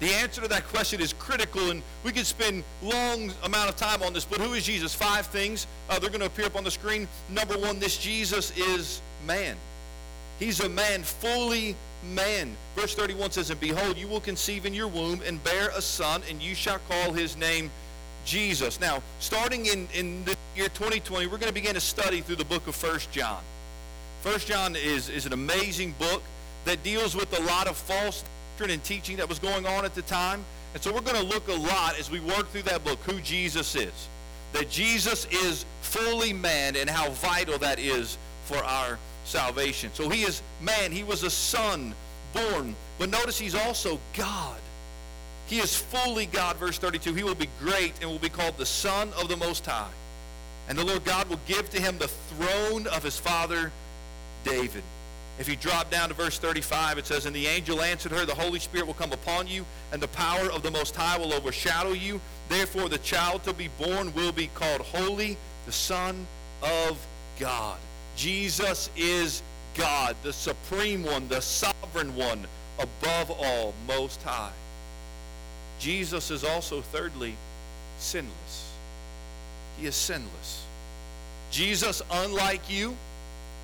[0.00, 4.02] The answer to that question is critical, and we could spend long amount of time
[4.02, 4.24] on this.
[4.24, 4.94] But who is Jesus?
[4.94, 5.66] Five things.
[5.88, 7.06] Uh, they're going to appear up on the screen.
[7.30, 9.56] Number one, this Jesus is man.
[10.38, 11.76] He's a man, fully
[12.12, 12.56] man.
[12.74, 16.22] Verse 31 says, And behold, you will conceive in your womb and bear a son,
[16.28, 17.70] and you shall call his name
[18.24, 18.80] Jesus.
[18.80, 22.44] Now, starting in, in the year 2020, we're going to begin a study through the
[22.44, 23.42] book of First John.
[24.22, 26.22] First John is, is an amazing book
[26.64, 28.24] that deals with a lot of false
[28.54, 30.44] doctrine and teaching that was going on at the time.
[30.74, 33.20] And so we're going to look a lot as we work through that book who
[33.20, 34.08] Jesus is.
[34.52, 39.90] That Jesus is fully man and how vital that is for our salvation.
[39.92, 40.92] So he is man.
[40.92, 41.94] He was a son
[42.32, 42.76] born.
[42.96, 44.60] But notice he's also God.
[45.46, 47.12] He is fully God, verse 32.
[47.12, 49.90] He will be great and will be called the Son of the Most High.
[50.68, 53.72] And the Lord God will give to him the throne of his father
[54.44, 54.84] David.
[55.38, 58.34] If you drop down to verse 35, it says, And the angel answered her, The
[58.34, 61.92] Holy Spirit will come upon you, and the power of the Most High will overshadow
[61.92, 62.20] you.
[62.48, 66.26] Therefore, the child to be born will be called Holy, the Son
[66.62, 67.04] of
[67.40, 67.78] God.
[68.16, 69.42] Jesus is
[69.74, 72.46] God, the supreme one, the sovereign one,
[72.78, 74.52] above all, most high.
[75.80, 77.34] Jesus is also, thirdly,
[77.98, 78.72] sinless.
[79.78, 80.64] He is sinless.
[81.50, 82.96] Jesus, unlike you,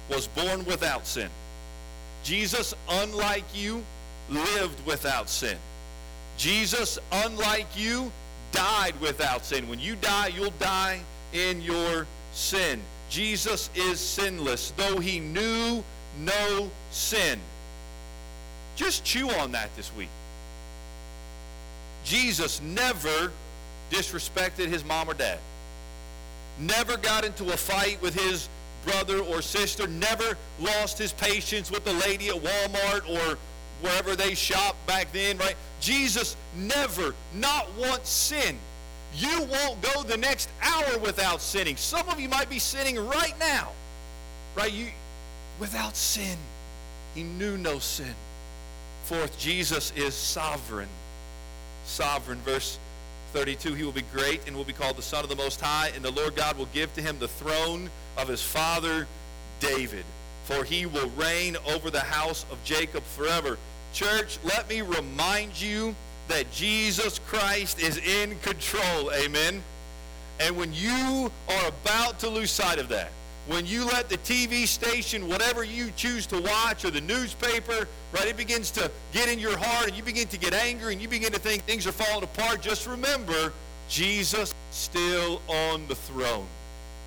[0.08, 1.30] was born without sin.
[2.22, 3.84] Jesus, unlike you,
[4.28, 5.56] lived without sin.
[6.36, 8.10] Jesus, unlike you,
[8.52, 9.68] died without sin.
[9.68, 11.00] When you die, you'll die
[11.32, 12.80] in your sin.
[13.08, 15.82] Jesus is sinless, though he knew
[16.20, 17.38] no sin.
[18.76, 20.08] Just chew on that this week.
[22.04, 23.32] Jesus never
[23.90, 25.38] disrespected his mom or dad.
[26.58, 28.48] Never got into a fight with his
[28.84, 29.86] brother or sister.
[29.86, 33.38] Never lost his patience with the lady at Walmart or
[33.80, 35.56] wherever they shopped back then, right?
[35.80, 38.58] Jesus never, not once sinned.
[39.16, 41.76] You won't go the next hour without sinning.
[41.76, 43.72] Some of you might be sinning right now.
[44.54, 44.72] Right?
[44.72, 44.86] You
[45.58, 46.36] without sin.
[47.14, 48.14] He knew no sin.
[49.04, 50.88] Fourth, Jesus is sovereign.
[51.84, 52.38] Sovereign.
[52.44, 52.78] Verse
[53.32, 55.92] 32, he will be great and will be called the Son of the Most High,
[55.94, 59.06] and the Lord God will give to him the throne of his father
[59.60, 60.04] David,
[60.44, 63.58] for he will reign over the house of Jacob forever.
[63.92, 65.94] Church, let me remind you
[66.28, 69.12] that Jesus Christ is in control.
[69.12, 69.62] Amen.
[70.38, 73.10] And when you are about to lose sight of that,
[73.50, 78.28] when you let the TV station, whatever you choose to watch, or the newspaper, right,
[78.28, 81.08] it begins to get in your heart and you begin to get angry and you
[81.08, 83.52] begin to think things are falling apart, just remember
[83.88, 86.46] Jesus still on the throne.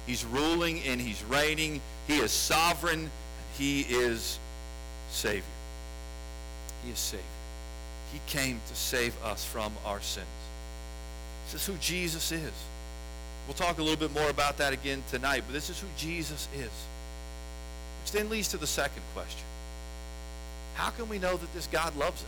[0.05, 1.79] He's ruling and he's reigning.
[2.07, 3.09] He is sovereign.
[3.57, 4.37] He is
[5.11, 5.43] Savior.
[6.83, 7.23] He is Savior.
[8.11, 10.27] He came to save us from our sins.
[11.45, 12.51] This is who Jesus is.
[13.47, 16.47] We'll talk a little bit more about that again tonight, but this is who Jesus
[16.55, 16.71] is.
[18.01, 19.43] Which then leads to the second question.
[20.75, 22.27] How can we know that this God loves us?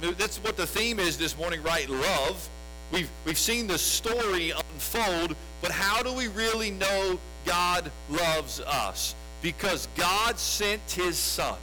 [0.00, 1.88] I mean, that's what the theme is this morning, right?
[1.88, 2.48] Love.
[2.92, 9.14] We've, we've seen the story unfold, but how do we really know God loves us?
[9.40, 11.56] Because God sent his son,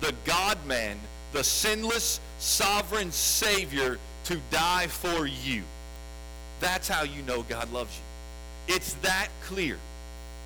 [0.00, 0.98] the God-man,
[1.32, 5.62] the sinless, sovereign Savior, to die for you.
[6.60, 8.74] That's how you know God loves you.
[8.74, 9.78] It's that clear.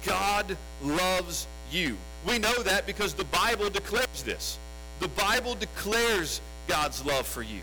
[0.04, 1.96] God loves you.
[2.26, 4.58] We know that because the Bible declares this.
[5.00, 7.60] The Bible declares God's love for you.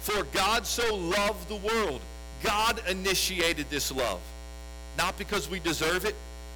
[0.00, 2.00] For God so loved the world.
[2.42, 4.20] God initiated this love.
[4.96, 6.14] not because we deserve it,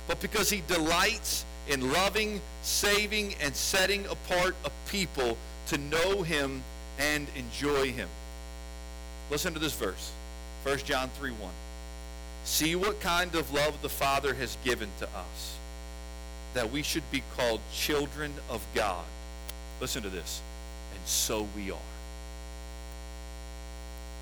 [0.08, 6.62] but because he delights in loving, saving, and setting apart a people to know him
[6.98, 8.08] and enjoy him.
[9.30, 10.10] Listen to this verse
[10.64, 11.50] 1 John 3 1.
[12.44, 15.56] See what kind of love the Father has given to us,
[16.54, 19.04] that we should be called children of God.
[19.80, 20.40] Listen to this.
[20.94, 21.78] And so we are.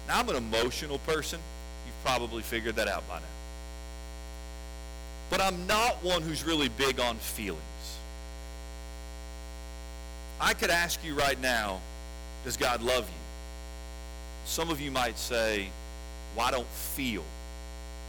[0.08, 1.38] Now, I'm an emotional person.
[1.86, 3.24] You've probably figured that out by now.
[5.30, 7.62] But I'm not one who's really big on feelings.
[10.40, 11.80] I could ask you right now,
[12.44, 13.22] does God love you?
[14.44, 15.68] Some of you might say,
[16.36, 17.24] well, I don't feel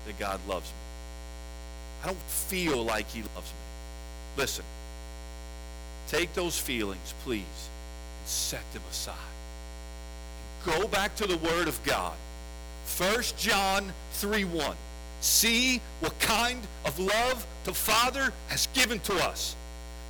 [0.05, 0.77] that God loves me.
[2.03, 4.37] I don't feel like he loves me.
[4.37, 4.65] Listen,
[6.07, 7.69] take those feelings, please,
[8.19, 9.15] and set them aside.
[10.65, 12.13] Go back to the Word of God.
[12.97, 14.75] 1 John 3 1.
[15.21, 19.55] See what kind of love the Father has given to us,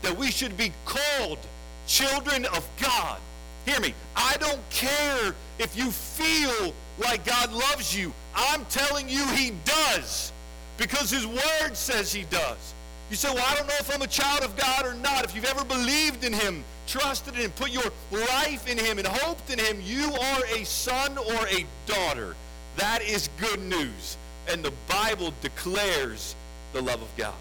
[0.01, 1.39] that we should be called
[1.85, 3.19] children of God.
[3.65, 3.93] Hear me.
[4.15, 8.13] I don't care if you feel like God loves you.
[8.35, 10.31] I'm telling you he does
[10.77, 12.73] because his word says he does.
[13.09, 15.23] You say, well, I don't know if I'm a child of God or not.
[15.23, 19.07] If you've ever believed in him, trusted in him, put your life in him, and
[19.07, 22.35] hoped in him, you are a son or a daughter.
[22.77, 24.17] That is good news.
[24.49, 26.35] And the Bible declares
[26.73, 27.35] the love of God.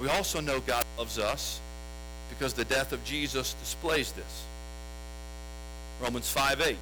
[0.00, 1.60] We also know God loves us
[2.28, 4.44] because the death of Jesus displays this.
[6.00, 6.76] Romans 5 8.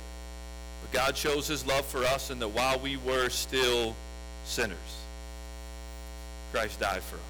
[0.92, 3.94] God shows his love for us in that while we were still
[4.44, 4.76] sinners,
[6.52, 7.22] Christ died for us.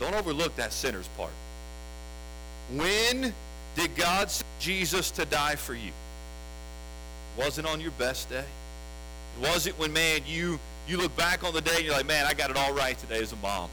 [0.00, 1.32] Don't overlook that sinners part.
[2.74, 3.32] When
[3.74, 5.92] did God send Jesus to die for you?
[7.36, 8.44] It wasn't on your best day.
[9.40, 12.26] It wasn't when, man, you, you look back on the day and you're like, man,
[12.26, 13.70] I got it all right today as a mom.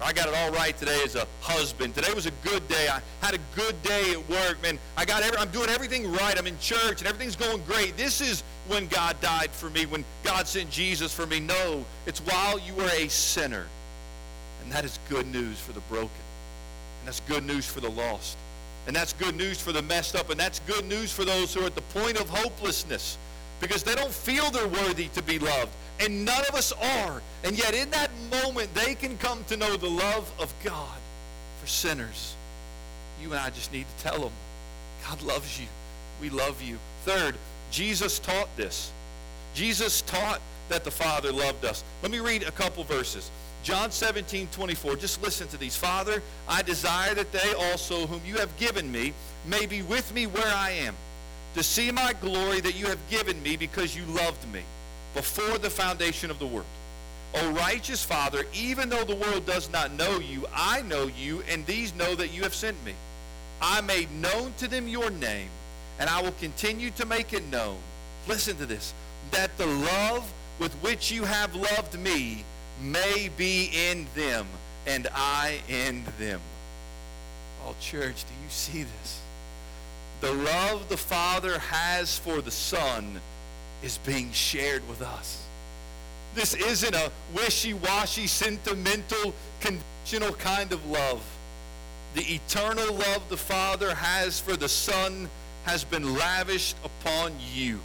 [0.00, 1.94] I got it all right today as a husband.
[1.94, 2.88] Today was a good day.
[2.88, 4.78] I had a good day at work, man.
[4.96, 6.36] I got every, I'm doing everything right.
[6.36, 7.96] I'm in church and everything's going great.
[7.96, 11.40] This is when God died for me, when God sent Jesus for me.
[11.40, 13.66] No, it's while you were a sinner.
[14.62, 16.10] And that is good news for the broken.
[17.00, 18.36] And that's good news for the lost.
[18.86, 20.30] And that's good news for the messed up.
[20.30, 23.16] And that's good news for those who are at the point of hopelessness
[23.60, 25.70] because they don't feel they're worthy to be loved.
[26.00, 27.22] And none of us are.
[27.44, 30.98] And yet in that moment, they can come to know the love of God
[31.60, 32.34] for sinners.
[33.22, 34.32] You and I just need to tell them,
[35.08, 35.66] God loves you.
[36.20, 36.78] We love you.
[37.04, 37.36] Third,
[37.70, 38.92] Jesus taught this.
[39.54, 41.84] Jesus taught that the Father loved us.
[42.02, 43.30] Let me read a couple verses.
[43.62, 44.96] John 17, 24.
[44.96, 45.76] Just listen to these.
[45.76, 49.14] Father, I desire that they also, whom you have given me,
[49.46, 50.94] may be with me where I am,
[51.54, 54.62] to see my glory that you have given me because you loved me
[55.14, 56.66] before the foundation of the world.
[57.34, 61.64] O righteous Father, even though the world does not know you, I know you, and
[61.66, 62.94] these know that you have sent me.
[63.60, 65.48] I made known to them your name,
[65.98, 67.78] and I will continue to make it known.
[68.28, 68.92] Listen to this.
[69.30, 72.44] That the love with which you have loved me
[72.80, 74.46] may be in them,
[74.86, 76.40] and I in them.
[77.64, 79.20] Oh, church, do you see this?
[80.24, 83.20] The love the Father has for the Son
[83.82, 85.44] is being shared with us.
[86.34, 91.22] This isn't a wishy-washy, sentimental, conditional kind of love.
[92.14, 95.28] The eternal love the Father has for the Son
[95.64, 97.78] has been lavished upon you.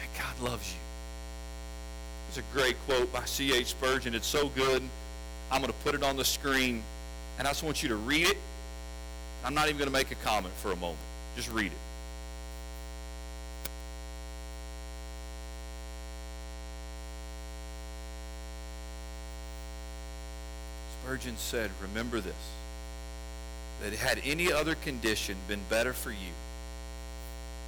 [0.00, 0.78] And God loves you.
[2.28, 3.66] It's a great quote by C.H.
[3.66, 4.14] Spurgeon.
[4.14, 4.84] It's so good.
[5.50, 6.80] I'm going to put it on the screen,
[7.40, 8.36] and I just want you to read it.
[9.44, 10.98] I'm not even going to make a comment for a moment.
[11.34, 11.78] Just read it.
[21.02, 22.34] Spurgeon said, Remember this,
[23.82, 26.32] that had any other condition been better for you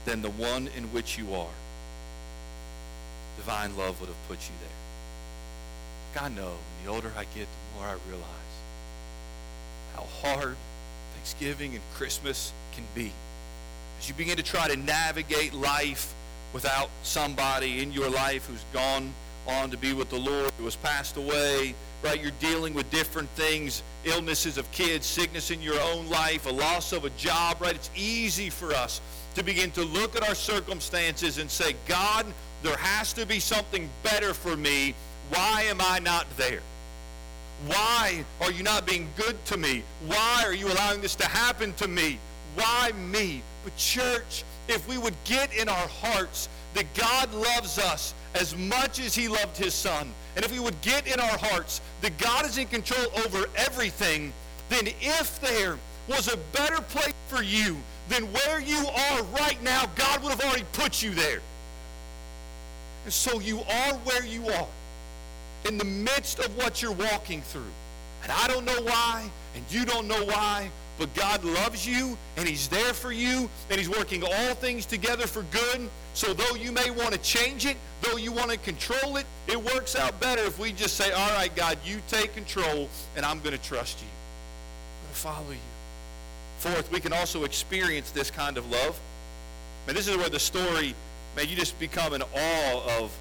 [0.05, 1.49] than the one in which you are,
[3.37, 6.23] divine love would have put you there.
[6.23, 6.55] Like I know,
[6.85, 8.29] the older I get, the more I realize
[9.97, 10.57] how hard
[11.25, 13.11] Thanksgiving and Christmas can be.
[13.99, 16.13] As you begin to try to navigate life
[16.53, 19.11] without somebody in your life who's gone
[19.47, 22.21] on to be with the Lord, who has passed away, right?
[22.21, 26.93] You're dealing with different things, illnesses of kids, sickness in your own life, a loss
[26.93, 27.75] of a job, right?
[27.75, 29.01] It's easy for us
[29.35, 32.27] to begin to look at our circumstances and say, God,
[32.63, 34.95] there has to be something better for me.
[35.31, 36.61] Why am I not there?
[37.67, 39.83] Why are you not being good to me?
[40.07, 42.19] Why are you allowing this to happen to me?
[42.55, 43.43] Why me?
[43.63, 49.01] But church, if we would get in our hearts that God loves us as much
[49.01, 52.45] as he loved his son, and if we would get in our hearts that God
[52.45, 54.33] is in control over everything,
[54.69, 55.79] then if there
[56.09, 57.77] was a better place for you
[58.09, 61.41] than where you are right now, God would have already put you there.
[63.05, 64.67] And so you are where you are
[65.67, 67.63] in the midst of what you're walking through.
[68.23, 72.49] And I don't know why, and you don't know why, but God loves you, and
[72.49, 75.89] He's there for you, and He's working all things together for good.
[76.15, 79.63] So though you may want to change it, though you want to control it, it
[79.63, 83.41] works out better if we just say, all right, God, you take control, and I'm
[83.41, 84.07] going to trust you.
[84.07, 85.75] I'm going to follow you.
[86.59, 88.99] Fourth, we can also experience this kind of love.
[89.87, 90.95] Man, this is where the story,
[91.37, 93.13] man, you just become in awe of,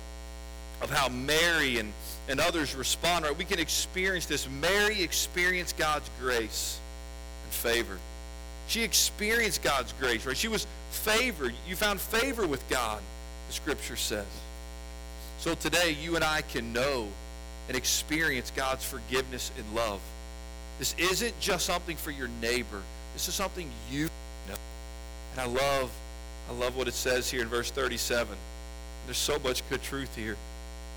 [0.81, 1.91] of how Mary and,
[2.27, 3.25] and others respond.
[3.25, 3.37] Right?
[3.37, 4.47] We can experience this.
[4.49, 6.79] Mary experienced God's grace
[7.43, 7.97] and favor.
[8.67, 10.37] She experienced God's grace, right?
[10.37, 11.53] She was favored.
[11.67, 13.01] You found favor with God,
[13.47, 14.25] the scripture says.
[15.39, 17.09] So today, you and I can know
[17.67, 19.99] and experience God's forgiveness and love.
[20.79, 22.81] This isn't just something for your neighbor.
[23.13, 24.05] This is something you
[24.47, 24.55] know.
[25.33, 25.91] And I love,
[26.49, 28.35] I love what it says here in verse 37.
[29.05, 30.37] There's so much good truth here.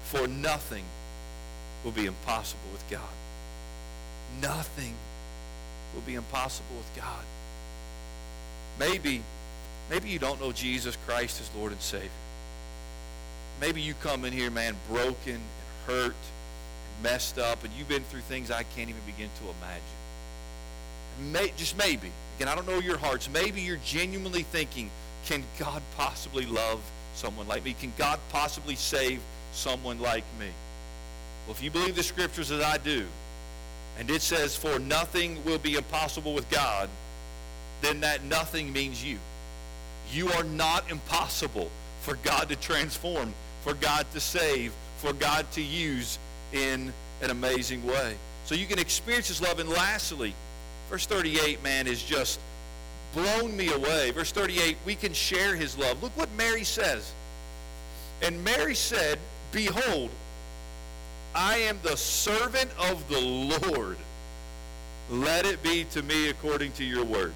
[0.04, 0.84] For nothing
[1.84, 3.00] will be impossible with God.
[4.42, 4.94] Nothing
[5.94, 7.24] will be impossible with God.
[8.78, 9.22] Maybe,
[9.90, 12.10] maybe you don't know Jesus Christ as Lord and Savior.
[13.60, 15.42] Maybe you come in here, man, broken and
[15.86, 21.32] hurt and messed up, and you've been through things I can't even begin to imagine.
[21.32, 24.90] May, just maybe, again, I don't know your hearts, maybe you're genuinely thinking,
[25.24, 26.80] can God possibly love
[27.14, 27.74] someone like me?
[27.80, 29.20] Can God possibly save
[29.52, 30.48] someone like me?
[31.46, 33.06] Well, if you believe the scriptures as I do,
[33.98, 36.88] and it says, for nothing will be impossible with God,
[37.80, 39.18] then that nothing means you.
[40.12, 41.70] You are not impossible
[42.00, 43.32] for God to transform,
[43.62, 46.18] for God to save, for God to use
[46.52, 46.92] in
[47.22, 48.16] an amazing way.
[48.44, 49.58] So you can experience His love.
[49.58, 50.34] And lastly,
[50.90, 52.38] verse 38, man, is just
[53.12, 54.10] blown me away.
[54.10, 56.02] Verse 38, we can share His love.
[56.02, 57.12] Look what Mary says.
[58.22, 59.18] And Mary said,
[59.52, 60.10] Behold,
[61.36, 63.98] I am the servant of the Lord.
[65.10, 67.34] Let it be to me according to your word.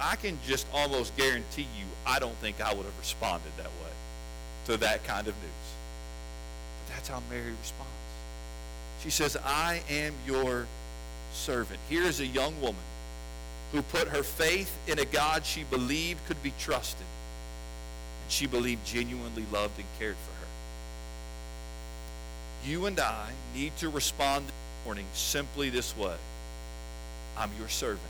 [0.00, 3.92] I can just almost guarantee you, I don't think I would have responded that way
[4.66, 5.66] to that kind of news.
[6.86, 7.92] But that's how Mary responds.
[9.04, 10.66] She says, I am your
[11.32, 11.78] servant.
[11.88, 12.82] Here is a young woman
[13.70, 17.06] who put her faith in a God she believed could be trusted.
[18.24, 20.33] And she believed genuinely loved and cared for.
[22.66, 24.54] You and I need to respond this
[24.86, 26.14] morning simply this way
[27.36, 28.00] I'm your servant.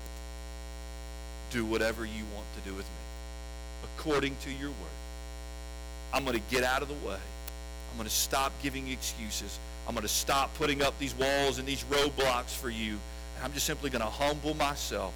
[1.50, 4.98] Do whatever you want to do with me, according to your word.
[6.12, 7.18] I'm going to get out of the way.
[7.90, 9.59] I'm going to stop giving excuses.
[9.88, 12.92] I'm going to stop putting up these walls and these roadblocks for you.
[13.36, 15.14] And I'm just simply going to humble myself.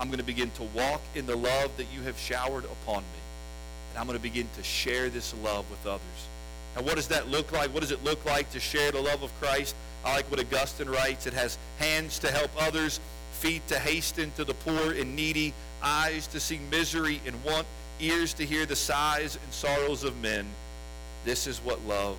[0.00, 3.20] I'm going to begin to walk in the love that you have showered upon me.
[3.90, 6.00] And I'm going to begin to share this love with others.
[6.76, 7.72] And what does that look like?
[7.72, 9.74] What does it look like to share the love of Christ?
[10.04, 11.26] I like what Augustine writes.
[11.26, 13.00] It has hands to help others,
[13.32, 15.52] feet to hasten to the poor and needy,
[15.82, 17.66] eyes to see misery and want,
[18.00, 20.46] ears to hear the sighs and sorrows of men.
[21.24, 22.16] This is what love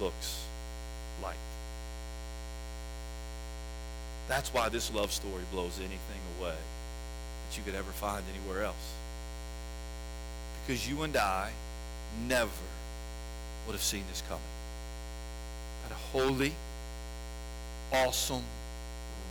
[0.00, 0.44] looks
[1.22, 1.36] like.
[4.28, 5.98] That's why this love story blows anything
[6.38, 8.76] away that you could ever find anywhere else.
[10.66, 11.50] Because you and I
[12.26, 12.50] never
[13.68, 14.40] would have seen this coming.
[15.82, 16.54] But a holy,
[17.92, 18.42] awesome,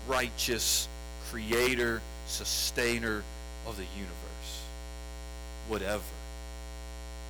[0.07, 0.88] righteous
[1.31, 3.23] creator, sustainer
[3.65, 4.61] of the universe
[5.71, 6.03] would ever,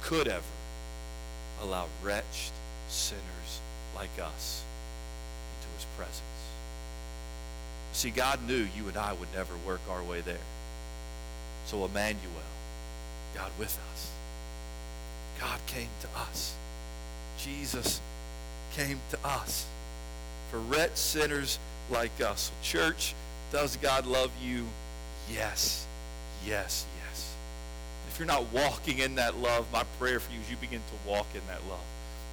[0.01, 0.43] could ever
[1.61, 2.51] allow wretched
[2.89, 3.61] sinners
[3.95, 4.65] like us
[5.61, 6.21] into his presence.
[7.93, 10.35] See, God knew you and I would never work our way there.
[11.67, 12.33] So Emmanuel,
[13.33, 14.11] God with us,
[15.39, 16.53] God came to us.
[17.37, 18.01] Jesus
[18.73, 19.65] came to us
[20.51, 21.59] for wretched sinners
[21.89, 22.51] like us.
[22.61, 23.13] Church,
[23.51, 24.65] does God love you?
[25.31, 25.85] Yes,
[26.45, 27.35] yes, yes.
[28.09, 31.09] If you're not walking in that love, my prayer for you is you begin to
[31.09, 31.83] walk in that love.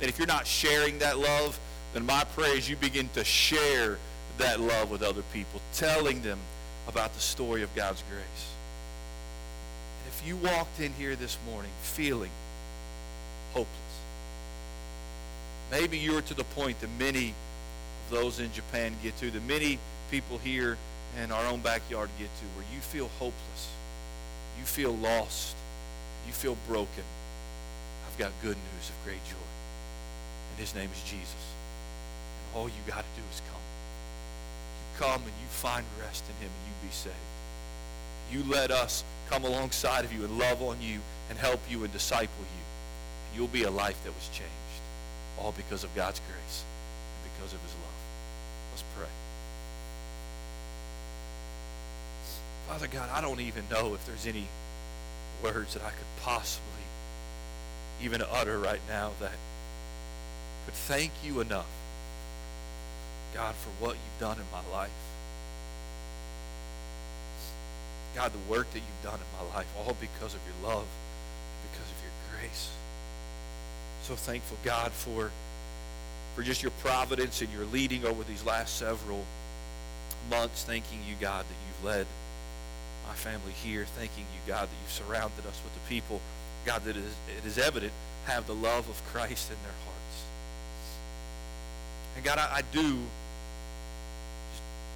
[0.01, 1.59] And if you're not sharing that love,
[1.93, 3.99] then my prayer is you begin to share
[4.39, 6.39] that love with other people, telling them
[6.89, 8.49] about the story of God's grace.
[10.01, 12.31] And if you walked in here this morning feeling
[13.53, 13.84] hopeless,
[15.75, 17.35] maybe you're to the point that many
[18.07, 20.79] of those in Japan get to, that many people here
[21.21, 23.69] in our own backyard get to, where you feel hopeless,
[24.57, 25.57] you feel lost,
[26.29, 27.03] you feel broken.
[28.07, 29.49] I've got good news of great joy.
[30.51, 31.45] and his name is Jesus.
[32.39, 33.67] And all you got to do is come.
[34.79, 37.35] You come and you find rest in him and you be saved.
[38.31, 41.93] You let us come alongside of you and love on you and help you and
[41.93, 42.65] disciple you.
[43.27, 44.64] And you'll be a life that was changed.
[45.39, 47.99] All because of God's grace and because of his love.
[48.73, 49.09] Let's pray.
[52.69, 54.47] Father God, I don't even know if there's any
[55.43, 56.65] words that I could possibly
[58.03, 59.33] even utter right now that
[60.65, 61.69] could thank you enough,
[63.35, 64.91] God, for what you've done in my life.
[68.15, 70.87] God, the work that you've done in my life, all because of your love,
[71.71, 72.71] because of your grace.
[74.05, 75.31] So thankful, God, for,
[76.35, 79.25] for just your providence and your leading over these last several
[80.29, 80.63] months.
[80.65, 82.07] Thanking you, God, that you've led
[83.09, 83.87] my family here.
[83.97, 86.21] Thanking you, God, that you've surrounded us with the people,
[86.67, 87.93] God, that it is, it is evident
[88.27, 90.25] have the love of Christ in their hearts.
[92.17, 92.99] And God, I, I do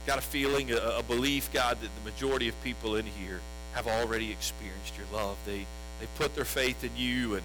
[0.06, 3.40] got a feeling, a, a, belief, God, that the majority of people in here
[3.74, 5.36] have already experienced your love.
[5.44, 5.66] They
[6.00, 7.42] they put their faith in you, and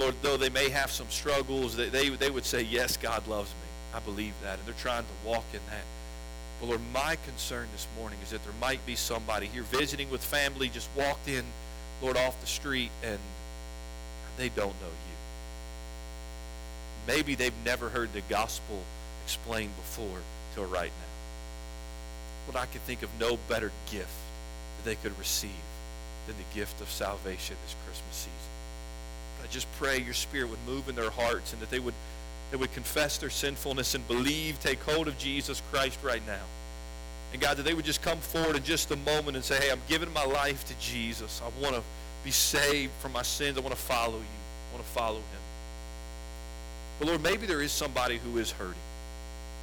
[0.00, 3.50] Lord, though they may have some struggles, they they, they would say, "Yes, God loves
[3.50, 3.68] me.
[3.94, 5.84] I believe that," and they're trying to walk in that.
[6.58, 10.24] But Lord, my concern this morning is that there might be somebody here visiting with
[10.24, 11.44] family, just walked in,
[12.00, 13.18] Lord, off the street, and
[14.38, 15.16] they don't know you.
[17.06, 18.82] Maybe they've never heard the gospel
[19.24, 20.20] explained before
[20.54, 22.52] till right now.
[22.54, 24.08] Lord, I can think of no better gift
[24.78, 25.50] that they could receive
[26.26, 28.59] than the gift of salvation this Christmas season.
[29.50, 31.94] Just pray your Spirit would move in their hearts and that they would,
[32.50, 36.44] they would confess their sinfulness and believe, take hold of Jesus Christ right now.
[37.32, 39.70] And God, that they would just come forward in just a moment and say, hey,
[39.70, 41.40] I'm giving my life to Jesus.
[41.44, 41.82] I want to
[42.24, 43.56] be saved from my sins.
[43.56, 44.40] I want to follow you.
[44.70, 45.42] I want to follow him.
[46.98, 48.74] But Lord, maybe there is somebody who is hurting,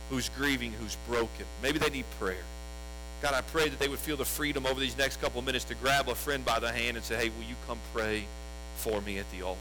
[0.09, 1.45] who's grieving, who's broken.
[1.61, 2.43] Maybe they need prayer.
[3.21, 5.65] God, I pray that they would feel the freedom over these next couple of minutes
[5.65, 8.25] to grab a friend by the hand and say, hey, will you come pray
[8.77, 9.59] for me at the altar?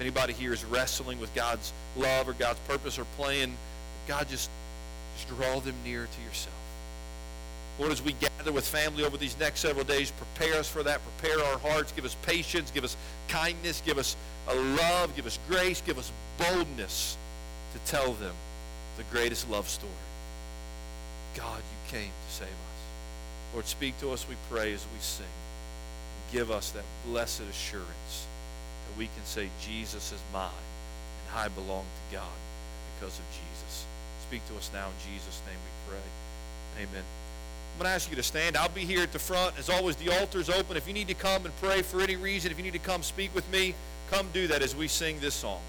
[0.00, 3.52] Anybody here is wrestling with God's love or God's purpose or plan,
[4.08, 4.48] God, just,
[5.14, 6.54] just draw them near to yourself.
[7.78, 11.00] Lord, as we gather with family over these next several days, prepare us for that.
[11.18, 11.92] Prepare our hearts.
[11.92, 12.70] Give us patience.
[12.70, 12.96] Give us
[13.28, 13.82] kindness.
[13.84, 14.16] Give us
[14.48, 15.14] a love.
[15.16, 15.82] Give us grace.
[15.84, 17.16] Give us boldness
[17.74, 18.34] to tell them
[18.96, 19.92] the greatest love story.
[21.36, 23.52] God, you came to save us.
[23.52, 25.26] Lord, speak to us, we pray, as we sing.
[26.32, 28.26] Give us that blessed assurance
[29.00, 30.50] we can say, Jesus is mine,
[31.24, 32.38] and I belong to God
[32.94, 33.86] because of Jesus.
[34.28, 36.84] Speak to us now in Jesus' name we pray.
[36.84, 37.02] Amen.
[37.72, 38.58] I'm going to ask you to stand.
[38.58, 39.58] I'll be here at the front.
[39.58, 40.76] As always, the altar's open.
[40.76, 43.02] If you need to come and pray for any reason, if you need to come
[43.02, 43.74] speak with me,
[44.10, 45.60] come do that as we sing this song.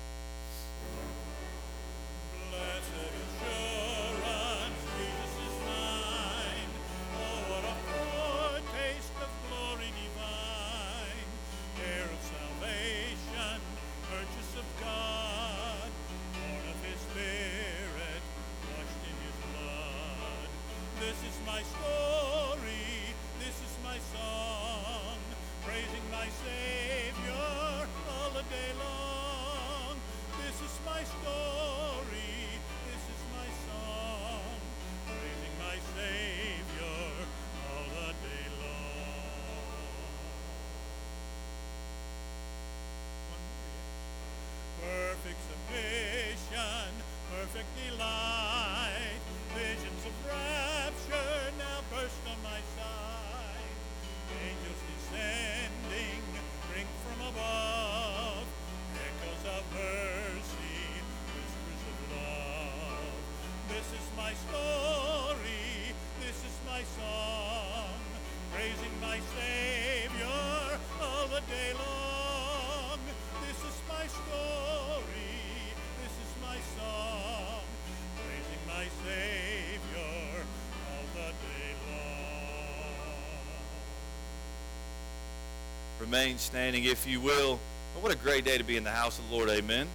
[86.11, 87.57] Remain standing if you will.
[88.01, 89.47] what a great day to be in the house of the Lord.
[89.47, 89.87] Amen.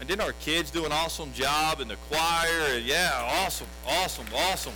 [0.00, 2.78] And didn't our kids do an awesome job in the choir?
[2.78, 4.72] Yeah, awesome, awesome, awesome.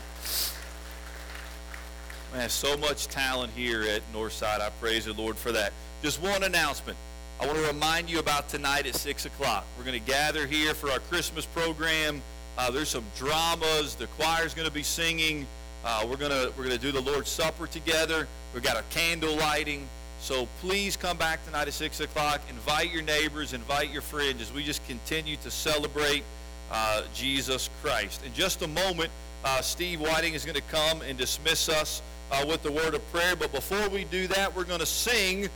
[2.35, 4.61] Man, so much talent here at Northside.
[4.61, 5.73] I praise the Lord for that.
[6.03, 6.99] Just one announcement.
[7.41, 9.65] I want to remind you about tonight at 6 o'clock.
[9.79, 12.21] We're going to gather here for our Christmas program.
[12.59, 13.95] Uh, there's some dramas.
[13.95, 15.47] The choir's going to be singing.
[15.87, 18.29] Uh, we're going to we're going to do the Lord's Supper together.
[18.53, 19.89] We've got a candle lighting.
[20.21, 22.43] So please come back tonight at 6 o'clock.
[22.51, 26.25] Invite your neighbors, invite your friends as we just continue to celebrate
[26.71, 28.25] uh, Jesus Christ.
[28.25, 29.11] In just a moment,
[29.45, 33.13] uh, Steve Whiting is going to come and dismiss us uh, with the word of
[33.13, 33.35] prayer.
[33.35, 35.49] But before we do that, we're going to sing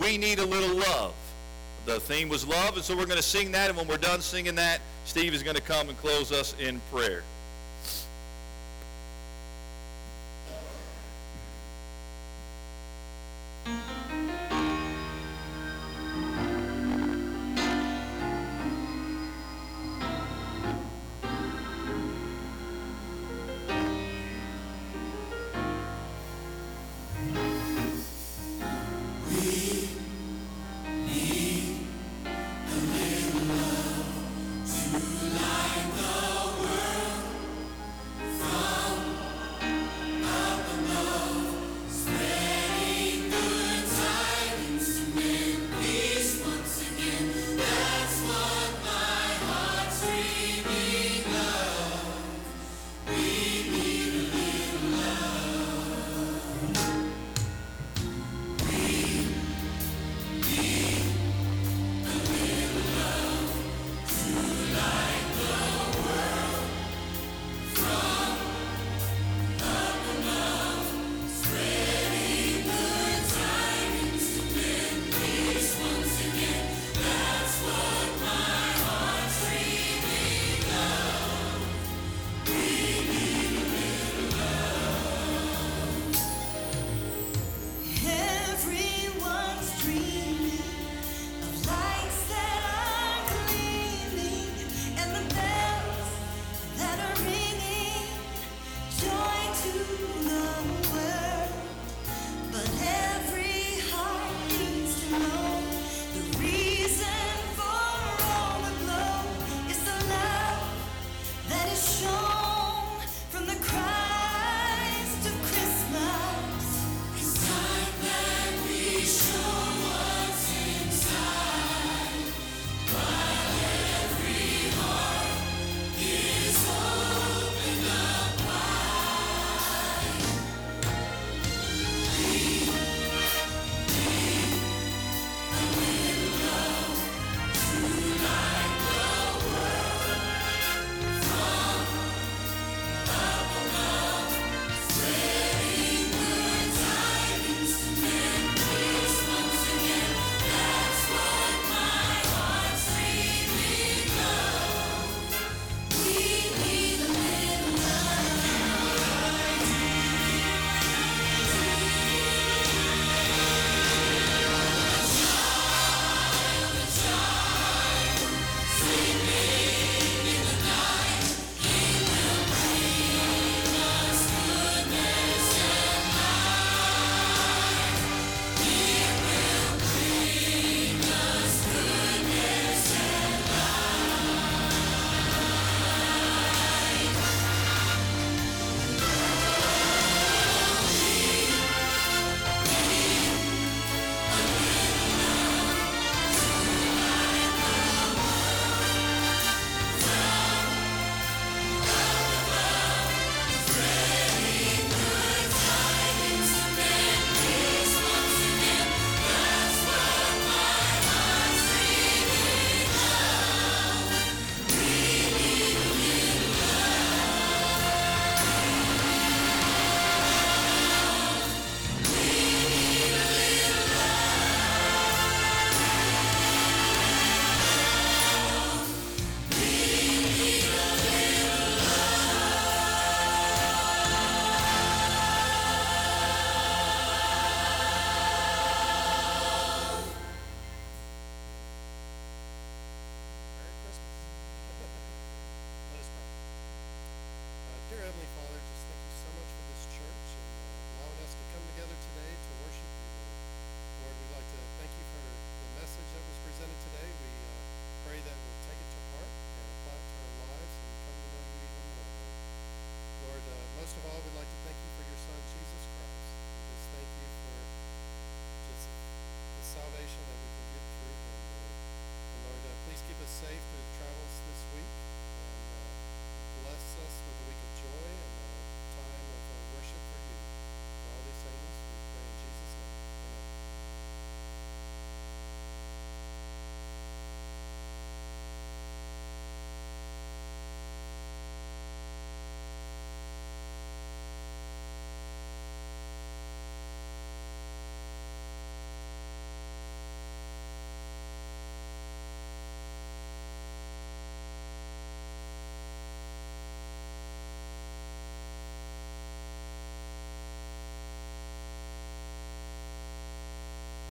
[0.00, 1.14] We Need a Little Love.
[1.86, 3.68] The theme was love, and so we're going to sing that.
[3.68, 6.80] And when we're done singing that, Steve is going to come and close us in
[6.92, 7.22] prayer.